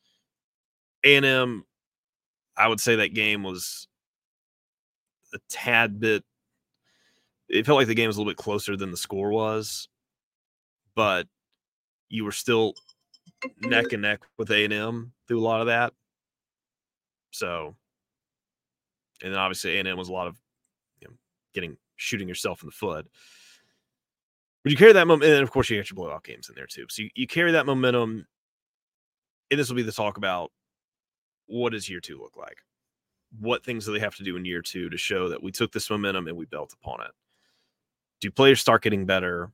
A&M, 1.04 1.66
I 2.58 2.68
would 2.68 2.80
say 2.80 2.96
that 2.96 3.14
game 3.14 3.44
was 3.44 3.88
a 5.34 5.40
tad 5.50 6.00
bit. 6.00 6.24
It 7.50 7.66
felt 7.66 7.78
like 7.78 7.88
the 7.88 7.96
game 7.96 8.08
was 8.08 8.16
a 8.16 8.20
little 8.20 8.32
bit 8.32 8.38
closer 8.38 8.78
than 8.78 8.92
the 8.92 8.98
score 8.98 9.32
was, 9.32 9.90
but 10.96 11.28
you 12.10 12.24
were 12.24 12.32
still 12.32 12.74
mm-hmm. 13.44 13.70
neck 13.70 13.92
and 13.94 14.02
neck 14.02 14.22
with 14.38 14.52
A&M 14.52 15.12
through 15.28 15.40
a 15.40 15.42
lot 15.42 15.62
of 15.62 15.68
that. 15.68 15.94
So, 17.32 17.76
and 19.24 19.34
then 19.34 19.40
obviously 19.40 19.78
A&M 19.78 19.98
was 19.98 20.10
a 20.10 20.14
lot 20.14 20.28
of 20.28 20.38
you 21.02 21.08
know, 21.08 21.14
getting 21.54 21.78
shooting 21.96 22.28
yourself 22.28 22.64
in 22.64 22.68
the 22.68 22.72
foot. 22.72 23.08
But 24.64 24.72
you 24.72 24.78
carry 24.78 24.94
that 24.94 25.08
momentum, 25.08 25.36
and 25.36 25.44
of 25.44 25.52
course, 25.52 25.70
you 25.70 25.78
get 25.78 25.90
your 25.90 25.96
blowout 25.96 26.24
games 26.24 26.50
in 26.50 26.56
there 26.56 26.68
too. 26.68 26.86
So 26.90 27.04
you, 27.04 27.10
you 27.16 27.28
carry 27.28 27.52
that 27.54 27.66
momentum, 27.66 28.26
and 29.50 29.60
this 29.60 29.70
will 29.70 29.76
be 29.76 29.84
the 29.84 29.92
talk 29.92 30.18
about 30.18 30.52
what 31.48 31.72
does 31.72 31.90
year 31.90 32.00
two 32.00 32.20
look 32.20 32.36
like? 32.38 32.58
What 33.40 33.64
things 33.64 33.86
do 33.86 33.94
they 33.94 34.00
have 34.00 34.16
to 34.16 34.24
do 34.24 34.36
in 34.36 34.46
year 34.46 34.62
two 34.62 34.90
to 34.90 34.98
show 34.98 35.30
that 35.30 35.42
we 35.42 35.52
took 35.52 35.72
this 35.72 35.90
momentum 35.90 36.28
and 36.28 36.38
we 36.38 36.46
built 36.46 36.74
upon 36.74 37.02
it? 37.02 37.12
Do 38.20 38.32
players 38.32 38.60
start 38.60 38.84
getting 38.84 39.06
better? 39.06 39.52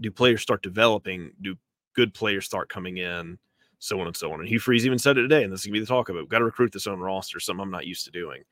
Do 0.00 0.10
players 0.10 0.42
start 0.42 0.62
developing? 0.62 1.32
Do 1.40 1.56
good 1.94 2.14
players 2.14 2.44
start 2.44 2.68
coming 2.68 2.98
in? 2.98 3.38
So 3.80 4.00
on 4.00 4.06
and 4.08 4.16
so 4.16 4.32
on. 4.32 4.40
And 4.40 4.48
Hugh 4.48 4.58
Freeze 4.58 4.86
even 4.86 4.98
said 4.98 5.18
it 5.18 5.22
today, 5.22 5.44
and 5.44 5.52
this 5.52 5.60
is 5.60 5.66
gonna 5.66 5.74
be 5.74 5.80
the 5.80 5.86
talk 5.86 6.08
of 6.08 6.16
it. 6.16 6.20
We've 6.20 6.28
got 6.28 6.38
to 6.38 6.44
recruit 6.44 6.72
this 6.72 6.88
own 6.88 6.98
roster, 6.98 7.38
something 7.38 7.62
I'm 7.62 7.70
not 7.70 7.86
used 7.86 8.04
to 8.06 8.10
doing. 8.10 8.42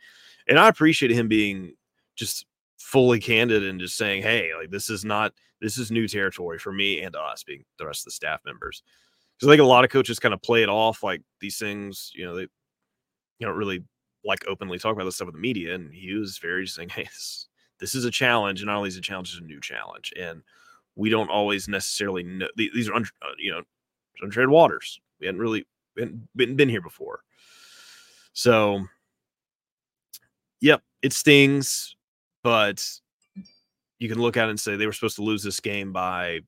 And 0.47 0.59
I 0.59 0.69
appreciate 0.69 1.11
him 1.11 1.27
being 1.27 1.75
just 2.15 2.47
fully 2.79 3.19
candid 3.19 3.65
and 3.65 3.81
just 3.81 3.97
saying, 3.97 4.23
"Hey, 4.23 4.55
like 4.55 4.71
this 4.71 4.89
is 4.89 5.05
not 5.05 5.33
this 5.61 5.79
is 5.79 5.91
new 5.91 6.07
territory 6.07 6.59
for 6.59 6.73
me 6.73 7.01
and 7.01 7.17
us, 7.17 7.43
being 7.43 7.65
the 7.79 7.87
rest 7.87 8.03
of 8.03 8.05
the 8.07 8.11
staff 8.13 8.41
members." 8.45 8.83
Because 9.35 9.49
I 9.49 9.53
think 9.53 9.63
a 9.63 9.65
lot 9.65 9.85
of 9.85 9.91
coaches 9.91 10.19
kind 10.21 10.35
of 10.35 10.43
play 10.43 10.63
it 10.63 10.69
off 10.69 11.03
like 11.03 11.23
these 11.41 11.59
things, 11.59 12.13
you 12.15 12.25
know, 12.25 12.37
they 12.37 12.43
you 12.43 13.47
don't 13.47 13.57
really 13.57 13.83
like 14.25 14.47
openly 14.49 14.79
talk 14.79 14.95
about 14.95 15.05
this 15.05 15.17
stuff 15.17 15.27
with 15.27 15.35
the 15.35 15.41
media, 15.41 15.75
and 15.75 15.93
he 15.93 16.15
was 16.15 16.39
very 16.39 16.67
saying, 16.67 16.91
"Hey, 16.91 17.05
this, 17.05 17.49
this 17.79 17.95
is 17.95 18.05
a 18.05 18.11
challenge, 18.11 18.61
and 18.61 18.67
not 18.67 18.77
only 18.77 18.89
is 18.89 18.97
a 18.97 19.01
challenge, 19.01 19.31
it's 19.31 19.41
a 19.41 19.45
new 19.45 19.61
challenge, 19.61 20.13
and 20.19 20.43
we 20.95 21.11
don't 21.11 21.31
always 21.31 21.69
necessarily 21.69 22.23
know 22.23 22.49
these 22.57 22.89
are 22.89 22.97
uh, 22.97 23.01
you 23.39 23.53
know 23.53 23.63
uncharted 24.23 24.51
waters. 24.51 25.01
We 25.21 25.27
hadn't 25.27 25.41
really 25.41 25.67
been, 25.95 26.27
been 26.35 26.57
been 26.57 26.69
here 26.69 26.83
before, 26.83 27.21
so." 28.33 28.85
Yep, 30.63 30.83
it 31.03 31.13
stings 31.13 31.97
but 32.47 32.89
you 33.99 34.09
can 34.09 34.21
look 34.21 34.37
at 34.37 34.47
it 34.47 34.51
and 34.51 34.61
say 34.61 34.77
they 34.77 34.87
were 34.87 34.93
supposed 34.93 35.17
to 35.17 35.23
lose 35.25 35.43
this 35.43 35.59
game 35.59 35.93
by 35.93 36.43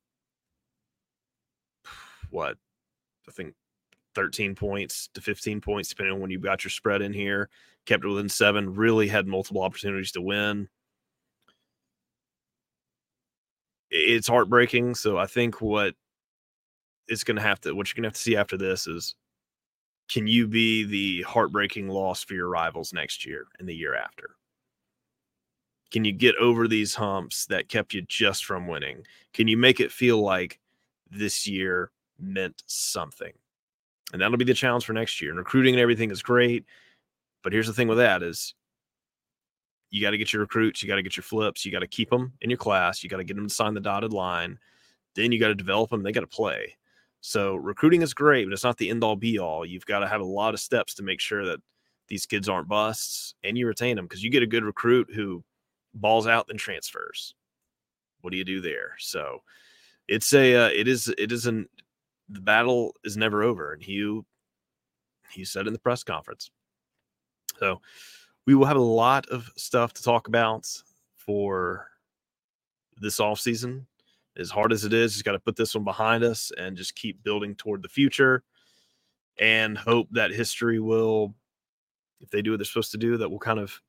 what 2.30 2.56
I 3.28 3.32
think 3.32 3.54
13 4.14 4.54
points 4.54 5.08
to 5.14 5.20
15 5.20 5.60
points, 5.60 5.88
depending 5.88 6.14
on 6.14 6.20
when 6.20 6.30
you 6.30 6.38
got 6.38 6.62
your 6.62 6.70
spread 6.70 7.02
in 7.02 7.12
here. 7.12 7.48
Kept 7.84 8.04
it 8.04 8.08
within 8.08 8.28
seven, 8.28 8.76
really 8.76 9.08
had 9.08 9.26
multiple 9.26 9.60
opportunities 9.60 10.12
to 10.12 10.20
win. 10.20 10.68
It's 13.90 14.28
heartbreaking. 14.28 14.94
So 14.94 15.18
I 15.18 15.26
think 15.26 15.60
what 15.60 15.94
it's 17.08 17.24
going 17.24 17.36
to 17.36 17.42
have 17.42 17.60
to, 17.62 17.74
what 17.74 17.88
you're 17.88 17.94
going 17.94 18.04
to 18.04 18.08
have 18.08 18.14
to 18.14 18.20
see 18.20 18.36
after 18.36 18.56
this 18.56 18.86
is 18.86 19.14
can 20.08 20.26
you 20.26 20.46
be 20.46 20.84
the 20.84 21.22
heartbreaking 21.22 21.88
loss 21.88 22.22
for 22.22 22.34
your 22.34 22.48
rivals 22.48 22.92
next 22.92 23.26
year 23.26 23.46
and 23.58 23.68
the 23.68 23.74
year 23.74 23.94
after? 23.94 24.30
Can 25.90 26.04
you 26.04 26.12
get 26.12 26.36
over 26.36 26.68
these 26.68 26.94
humps 26.94 27.46
that 27.46 27.68
kept 27.68 27.94
you 27.94 28.02
just 28.02 28.44
from 28.44 28.66
winning? 28.66 29.04
Can 29.32 29.48
you 29.48 29.56
make 29.56 29.80
it 29.80 29.92
feel 29.92 30.20
like 30.20 30.60
this 31.10 31.46
year 31.46 31.90
meant 32.18 32.62
something? 32.66 33.32
And 34.12 34.20
that'll 34.20 34.36
be 34.36 34.44
the 34.44 34.54
challenge 34.54 34.84
for 34.84 34.92
next 34.92 35.20
year. 35.20 35.30
And 35.30 35.38
recruiting 35.38 35.74
and 35.74 35.80
everything 35.80 36.10
is 36.10 36.22
great. 36.22 36.64
But 37.42 37.52
here's 37.52 37.66
the 37.66 37.72
thing 37.72 37.88
with 37.88 37.98
that 37.98 38.22
is 38.22 38.54
you 39.90 40.02
got 40.02 40.10
to 40.10 40.18
get 40.18 40.32
your 40.32 40.40
recruits, 40.40 40.82
you 40.82 40.88
got 40.88 40.96
to 40.96 41.02
get 41.02 41.16
your 41.16 41.24
flips, 41.24 41.64
you 41.64 41.72
got 41.72 41.80
to 41.80 41.86
keep 41.86 42.10
them 42.10 42.32
in 42.40 42.50
your 42.50 42.58
class, 42.58 43.02
you 43.02 43.08
got 43.08 43.16
to 43.18 43.24
get 43.24 43.36
them 43.36 43.48
to 43.48 43.54
sign 43.54 43.74
the 43.74 43.80
dotted 43.80 44.12
line. 44.12 44.58
Then 45.14 45.32
you 45.32 45.40
got 45.40 45.48
to 45.48 45.54
develop 45.54 45.90
them, 45.90 46.02
they 46.02 46.12
got 46.12 46.20
to 46.20 46.26
play. 46.26 46.76
So 47.20 47.56
recruiting 47.56 48.02
is 48.02 48.14
great, 48.14 48.44
but 48.44 48.52
it's 48.52 48.64
not 48.64 48.76
the 48.76 48.90
end 48.90 49.02
all 49.02 49.16
be 49.16 49.38
all. 49.38 49.64
You've 49.66 49.86
got 49.86 50.00
to 50.00 50.08
have 50.08 50.20
a 50.20 50.24
lot 50.24 50.54
of 50.54 50.60
steps 50.60 50.94
to 50.94 51.02
make 51.02 51.20
sure 51.20 51.44
that 51.46 51.60
these 52.08 52.26
kids 52.26 52.48
aren't 52.48 52.68
busts 52.68 53.34
and 53.42 53.56
you 53.56 53.66
retain 53.66 53.96
them 53.96 54.06
because 54.06 54.22
you 54.22 54.30
get 54.30 54.42
a 54.42 54.46
good 54.46 54.64
recruit 54.64 55.08
who 55.12 55.42
balls 55.94 56.26
out 56.26 56.46
then 56.46 56.56
transfers. 56.56 57.34
What 58.20 58.30
do 58.30 58.36
you 58.36 58.44
do 58.44 58.60
there? 58.60 58.94
So 58.98 59.42
it's 60.06 60.32
a 60.32 60.54
uh, 60.54 60.68
it 60.68 60.88
is 60.88 61.12
it 61.18 61.32
is 61.32 61.46
an 61.46 61.68
the 62.28 62.40
battle 62.40 62.94
is 63.04 63.16
never 63.16 63.42
over, 63.42 63.72
and 63.72 63.82
Hugh 63.82 64.24
he 65.30 65.44
said 65.44 65.66
in 65.66 65.72
the 65.72 65.78
press 65.78 66.02
conference. 66.02 66.50
So 67.58 67.80
we 68.48 68.54
will 68.54 68.64
have 68.64 68.78
a 68.78 68.80
lot 68.80 69.28
of 69.28 69.52
stuff 69.56 69.92
to 69.92 70.02
talk 70.02 70.26
about 70.26 70.66
for 71.18 71.86
this 72.96 73.20
off 73.20 73.38
season. 73.38 73.86
As 74.38 74.48
hard 74.48 74.72
as 74.72 74.86
it 74.86 74.94
is, 74.94 75.12
just 75.12 75.26
got 75.26 75.32
to 75.32 75.38
put 75.38 75.54
this 75.54 75.74
one 75.74 75.84
behind 75.84 76.24
us 76.24 76.50
and 76.56 76.74
just 76.74 76.94
keep 76.94 77.22
building 77.22 77.54
toward 77.54 77.82
the 77.82 77.90
future 77.90 78.42
and 79.38 79.76
hope 79.76 80.08
that 80.12 80.30
history 80.30 80.80
will, 80.80 81.34
if 82.22 82.30
they 82.30 82.40
do 82.40 82.52
what 82.52 82.56
they're 82.56 82.64
supposed 82.64 82.92
to 82.92 82.96
do, 82.96 83.18
that 83.18 83.28
will 83.28 83.38
kind 83.38 83.58
of 83.58 83.82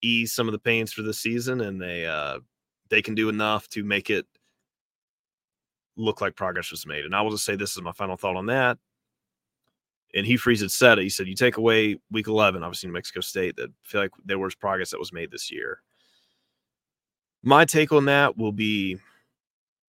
ease 0.00 0.32
some 0.32 0.48
of 0.48 0.52
the 0.52 0.58
pains 0.58 0.94
for 0.94 1.02
the 1.02 1.12
season, 1.12 1.60
and 1.60 1.78
they 1.78 2.06
uh, 2.06 2.38
they 2.88 3.02
can 3.02 3.14
do 3.14 3.28
enough 3.28 3.68
to 3.68 3.84
make 3.84 4.08
it 4.08 4.24
look 5.98 6.22
like 6.22 6.36
progress 6.36 6.70
was 6.70 6.86
made. 6.86 7.04
And 7.04 7.14
I 7.14 7.20
will 7.20 7.32
just 7.32 7.44
say 7.44 7.54
this 7.54 7.76
is 7.76 7.82
my 7.82 7.92
final 7.92 8.16
thought 8.16 8.36
on 8.36 8.46
that. 8.46 8.78
And 10.16 10.26
Hugh 10.26 10.38
Freeze 10.38 10.62
had 10.62 10.70
said 10.70 10.98
it. 10.98 11.02
He 11.02 11.08
said, 11.08 11.28
"You 11.28 11.34
take 11.34 11.58
away 11.58 11.98
Week 12.10 12.26
11, 12.26 12.62
obviously 12.62 12.88
New 12.88 12.94
Mexico 12.94 13.20
State, 13.20 13.56
that 13.56 13.70
feel 13.82 14.00
like 14.00 14.12
there 14.24 14.38
was 14.38 14.54
progress 14.54 14.90
that 14.90 14.98
was 14.98 15.12
made 15.12 15.30
this 15.30 15.50
year." 15.50 15.82
My 17.42 17.64
take 17.64 17.92
on 17.92 18.06
that 18.06 18.36
will 18.36 18.52
be 18.52 18.98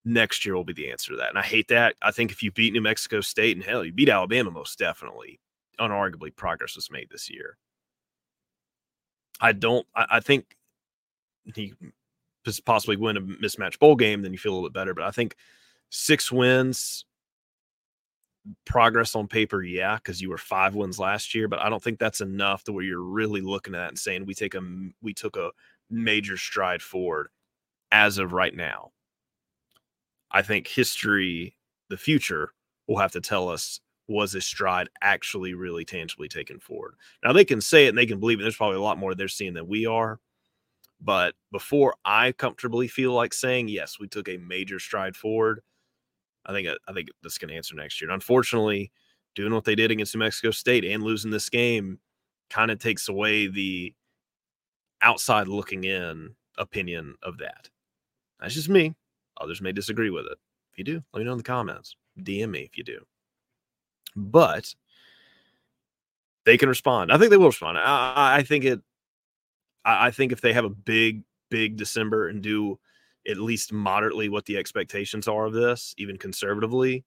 next 0.06 0.46
year 0.46 0.56
will 0.56 0.64
be 0.64 0.74
the 0.74 0.92
answer 0.92 1.12
to 1.12 1.18
that. 1.18 1.30
And 1.30 1.40
I 1.40 1.44
hate 1.44 1.68
that. 1.70 1.96
I 2.02 2.12
think 2.12 2.32
if 2.32 2.44
you 2.44 2.52
beat 2.52 2.74
New 2.74 2.82
Mexico 2.82 3.22
State 3.22 3.58
and 3.58 3.66
hell, 3.66 3.84
you 3.84 3.92
beat 3.92 4.10
Alabama, 4.10 4.52
most 4.52 4.78
definitely, 4.78 5.40
unarguably, 5.80 6.36
progress 6.36 6.76
was 6.76 6.92
made 6.92 7.10
this 7.10 7.30
year. 7.30 7.58
I 9.42 9.54
don't. 9.54 9.86
I, 9.96 10.06
I 10.12 10.20
think 10.20 10.56
he 11.56 11.74
possibly 12.66 12.96
win 12.96 13.18
a 13.18 13.22
mismatch 13.22 13.80
bowl 13.80 13.96
game, 13.96 14.22
then 14.22 14.32
you 14.32 14.40
feel 14.40 14.54
a 14.54 14.56
little 14.56 14.70
bit 14.70 14.74
better. 14.74 14.94
But 14.94 15.04
I 15.04 15.12
think 15.12 15.36
six 15.90 16.32
wins, 16.32 17.06
progress 18.66 19.16
on 19.16 19.28
paper, 19.28 19.64
yeah, 19.64 19.96
because 19.96 20.22
you 20.22 20.30
were 20.30 20.38
five 20.38 20.76
wins 20.76 21.00
last 21.00 21.34
year, 21.36 21.48
but 21.48 21.60
I 21.60 21.70
don't 21.70 21.84
think 21.84 22.00
that's 22.00 22.22
enough 22.22 22.64
to 22.66 22.72
where 22.72 22.84
you're 22.84 23.02
really 23.02 23.42
looking 23.42 23.76
at 23.76 23.90
and 23.90 24.00
saying 24.00 24.26
we 24.26 24.34
take 24.34 24.56
a 24.56 24.62
we 25.02 25.14
took 25.14 25.38
a 25.38 25.52
major 25.90 26.38
stride 26.38 26.82
forward 26.82 27.30
as 27.92 28.18
of 28.18 28.34
right 28.34 28.56
now. 28.56 28.92
I 30.32 30.42
think 30.42 30.68
history, 30.68 31.56
the 31.90 31.98
future, 31.98 32.54
will 32.88 32.98
have 32.98 33.14
to 33.14 33.22
tell 33.22 33.50
us 33.50 33.80
was 34.10 34.32
this 34.32 34.46
stride 34.46 34.90
actually 35.02 35.54
really 35.54 35.84
tangibly 35.84 36.30
taken 36.30 36.60
forward. 36.60 36.96
Now 37.24 37.34
they 37.34 37.46
can 37.46 37.60
say 37.60 37.86
it 37.86 37.90
and 37.90 37.98
they 37.98 38.06
can 38.06 38.20
believe 38.20 38.40
it. 38.40 38.44
There's 38.44 38.56
probably 38.56 38.78
a 38.78 38.82
lot 38.82 38.98
more 38.98 39.14
they're 39.14 39.28
seeing 39.28 39.54
than 39.54 39.68
we 39.68 39.86
are. 39.86 40.20
But 41.02 41.36
before 41.52 41.96
I 42.06 42.32
comfortably 42.32 42.88
feel 42.88 43.14
like 43.14 43.34
saying 43.34 43.68
yes, 43.68 44.00
we 44.00 44.08
took 44.08 44.30
a 44.30 44.38
major 44.38 44.80
stride 44.80 45.16
forward, 45.16 45.62
I 46.48 46.54
think 46.54 46.68
uh, 46.68 46.76
I 46.88 46.94
think 46.94 47.10
that's 47.22 47.38
going 47.38 47.50
to 47.50 47.56
answer 47.56 47.76
next 47.76 48.02
year. 48.02 48.10
And 48.10 48.16
unfortunately, 48.16 48.92
doing 49.36 49.54
what 49.54 49.66
they 49.66 49.76
did 49.76 49.92
against 49.92 50.16
New 50.16 50.20
Mexico 50.20 50.52
State 50.52 50.86
and 50.86 51.04
losing 51.04 51.32
this 51.32 51.50
game 51.50 52.00
kind 52.50 52.72
of 52.72 52.80
takes 52.80 53.10
away 53.10 53.48
the 53.48 53.94
outside 55.02 55.48
looking 55.48 55.84
in 55.84 56.36
opinion 56.58 57.16
of 57.22 57.38
that. 57.38 57.70
That's 58.40 58.56
just 58.56 58.70
me. 58.70 58.96
Others 59.40 59.62
may 59.62 59.72
disagree 59.72 60.10
with 60.10 60.26
it. 60.26 60.38
If 60.72 60.78
you 60.78 60.84
do, 60.84 61.04
let 61.14 61.20
me 61.20 61.26
know 61.26 61.34
in 61.34 61.38
the 61.38 61.44
comments. 61.44 61.96
DM 62.20 62.50
me 62.50 62.62
if 62.62 62.78
you 62.78 62.84
do. 62.84 63.00
But 64.16 64.74
they 66.46 66.58
can 66.58 66.70
respond. 66.70 67.12
I 67.12 67.18
think 67.18 67.30
they 67.30 67.38
will 67.38 67.48
respond. 67.48 67.78
I, 67.78 68.38
I 68.38 68.44
think 68.44 68.64
it. 68.64 68.82
I, 69.86 70.08
I 70.08 70.12
think 70.12 70.32
if 70.32 70.42
they 70.42 70.54
have 70.54 70.66
a 70.66 70.70
big, 70.70 71.24
big 71.50 71.78
December 71.78 72.30
and 72.30 72.42
do 72.42 72.80
at 73.28 73.38
least 73.38 73.74
moderately 73.74 74.30
what 74.30 74.46
the 74.46 74.58
expectations 74.58 75.28
are 75.28 75.46
of 75.46 75.54
this, 75.54 75.94
even 75.98 76.18
conservatively, 76.18 77.04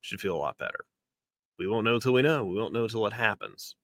should 0.00 0.20
feel 0.20 0.36
a 0.36 0.38
lot 0.38 0.58
better. 0.58 0.84
We 1.58 1.68
won't 1.68 1.84
know 1.84 1.96
until 1.96 2.14
we 2.14 2.22
know. 2.22 2.44
We 2.44 2.56
won't 2.56 2.72
know 2.72 2.84
until 2.84 3.06
it 3.06 3.12
happens. 3.12 3.76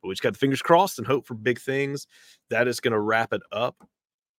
But 0.00 0.08
we 0.08 0.14
just 0.14 0.22
got 0.22 0.32
the 0.32 0.38
fingers 0.38 0.62
crossed 0.62 0.98
and 0.98 1.06
hope 1.06 1.26
for 1.26 1.34
big 1.34 1.60
things. 1.60 2.06
That 2.50 2.68
is 2.68 2.80
going 2.80 2.92
to 2.92 3.00
wrap 3.00 3.32
it 3.32 3.42
up 3.52 3.76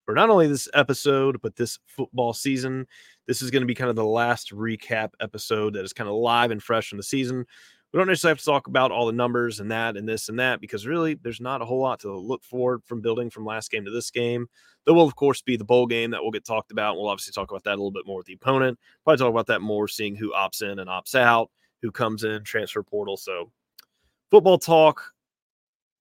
for 0.06 0.16
not 0.16 0.30
only 0.30 0.48
this 0.48 0.68
episode, 0.74 1.42
but 1.42 1.56
this 1.56 1.80
football 1.88 2.34
season. 2.34 2.86
This 3.28 3.42
is 3.42 3.52
going 3.52 3.62
to 3.62 3.68
be 3.68 3.76
kind 3.76 3.90
of 3.90 3.96
the 3.96 4.04
last 4.04 4.52
recap 4.52 5.12
episode 5.22 5.74
that 5.74 5.86
is 5.86 5.94
kind 5.94 6.10
of 6.10 6.16
live 6.16 6.52
and 6.52 6.62
fresh 6.62 6.92
in 6.92 6.98
the 6.98 7.04
season. 7.04 7.46
We 7.94 8.00
don't 8.00 8.08
necessarily 8.08 8.32
have 8.32 8.40
to 8.40 8.46
talk 8.46 8.66
about 8.66 8.92
all 8.92 9.06
the 9.06 9.12
numbers 9.12 9.60
and 9.60 9.70
that 9.70 9.98
and 9.98 10.10
this 10.10 10.28
and 10.28 10.40
that 10.40 10.60
because 10.60 10.88
really 10.88 11.14
there's 11.14 11.40
not 11.40 11.62
a 11.62 11.66
whole 11.66 11.80
lot 11.80 12.00
to 12.00 12.18
look 12.18 12.44
forward 12.44 12.82
from 12.86 13.02
building 13.02 13.30
from 13.30 13.46
last 13.46 13.70
game 13.70 13.86
to 13.86 13.92
this 13.92 14.10
game. 14.10 14.48
There 14.86 14.96
will, 14.96 15.06
of 15.06 15.16
course, 15.16 15.44
be 15.44 15.58
the 15.58 15.64
bowl 15.64 15.86
game 15.86 16.10
that 16.10 16.24
will 16.24 16.32
get 16.32 16.44
talked 16.44 16.72
about. 16.72 16.96
We'll 16.96 17.08
obviously 17.08 17.34
talk 17.34 17.52
about 17.52 17.64
that 17.66 17.74
a 17.74 17.78
little 17.78 17.92
bit 17.92 18.08
more 18.08 18.18
with 18.18 18.26
the 18.26 18.34
opponent. 18.34 18.80
Probably 19.04 19.20
talk 19.20 19.30
about 19.30 19.46
that 19.48 19.62
more, 19.62 19.88
seeing 19.88 20.16
who 20.16 20.34
opts 20.34 20.64
in 20.64 20.80
and 20.80 20.90
opts 20.90 21.14
out, 21.14 21.52
who 21.84 21.92
comes 21.92 22.24
in, 22.24 22.44
transfer 22.44 22.82
portal. 22.82 23.16
So, 23.16 23.52
football 24.32 24.58
talk 24.58 25.14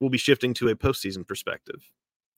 will 0.00 0.10
be 0.10 0.18
shifting 0.18 0.54
to 0.54 0.68
a 0.68 0.74
postseason 0.74 1.26
perspective. 1.26 1.90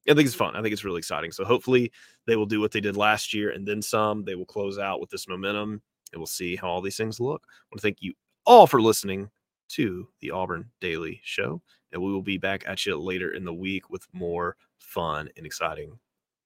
I 0.09 0.15
think 0.15 0.27
it's 0.27 0.35
fun. 0.35 0.55
I 0.55 0.63
think 0.63 0.73
it's 0.73 0.85
really 0.85 0.99
exciting. 0.99 1.33
So 1.33 1.45
hopefully 1.45 1.91
they 2.27 2.37
will 2.37 2.45
do 2.45 2.61
what 2.61 2.73
they 2.73 2.81
did 2.81 2.97
last 2.97 3.33
year 3.33 3.51
and 3.51 3.67
then 3.67 3.81
some. 3.81 4.25
They 4.25 4.35
will 4.35 4.45
close 4.45 4.79
out 4.79 5.01
with 5.01 5.09
this 5.09 5.27
momentum 5.27 5.81
and 6.13 6.21
we'll 6.21 6.27
see 6.27 6.57
how 6.57 6.69
all 6.69 6.83
these 6.83 6.99
things 6.99 7.21
look. 7.21 7.43
I 7.49 7.65
want 7.71 7.81
to 7.81 7.83
thank 7.83 8.03
you 8.03 8.13
all 8.45 8.67
for 8.67 8.83
listening 8.83 9.31
to 9.71 10.09
the 10.21 10.31
Auburn 10.31 10.71
Daily 10.81 11.21
Show. 11.23 11.63
And 11.93 12.03
we 12.03 12.13
will 12.13 12.23
be 12.23 12.39
back 12.39 12.65
at 12.67 12.85
you 12.87 12.97
later 12.97 13.31
in 13.33 13.45
the 13.45 13.55
week 13.55 13.91
with 13.91 14.07
more 14.13 14.57
fun 14.79 15.29
and 15.37 15.47
exciting 15.47 15.99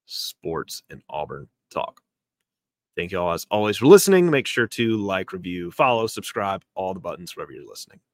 sports 0.06 0.82
and 0.90 1.02
Auburn 1.08 1.48
talk. 1.70 2.00
Thank 2.96 3.12
you 3.12 3.20
all 3.20 3.32
as 3.32 3.46
always 3.50 3.76
for 3.76 3.86
listening. 3.86 4.30
Make 4.30 4.46
sure 4.46 4.66
to 4.66 4.96
like, 4.96 5.32
review, 5.32 5.70
follow, 5.70 6.06
subscribe, 6.06 6.64
all 6.74 6.94
the 6.94 7.00
buttons 7.00 7.36
wherever 7.36 7.52
you're 7.52 7.68
listening. 7.68 8.00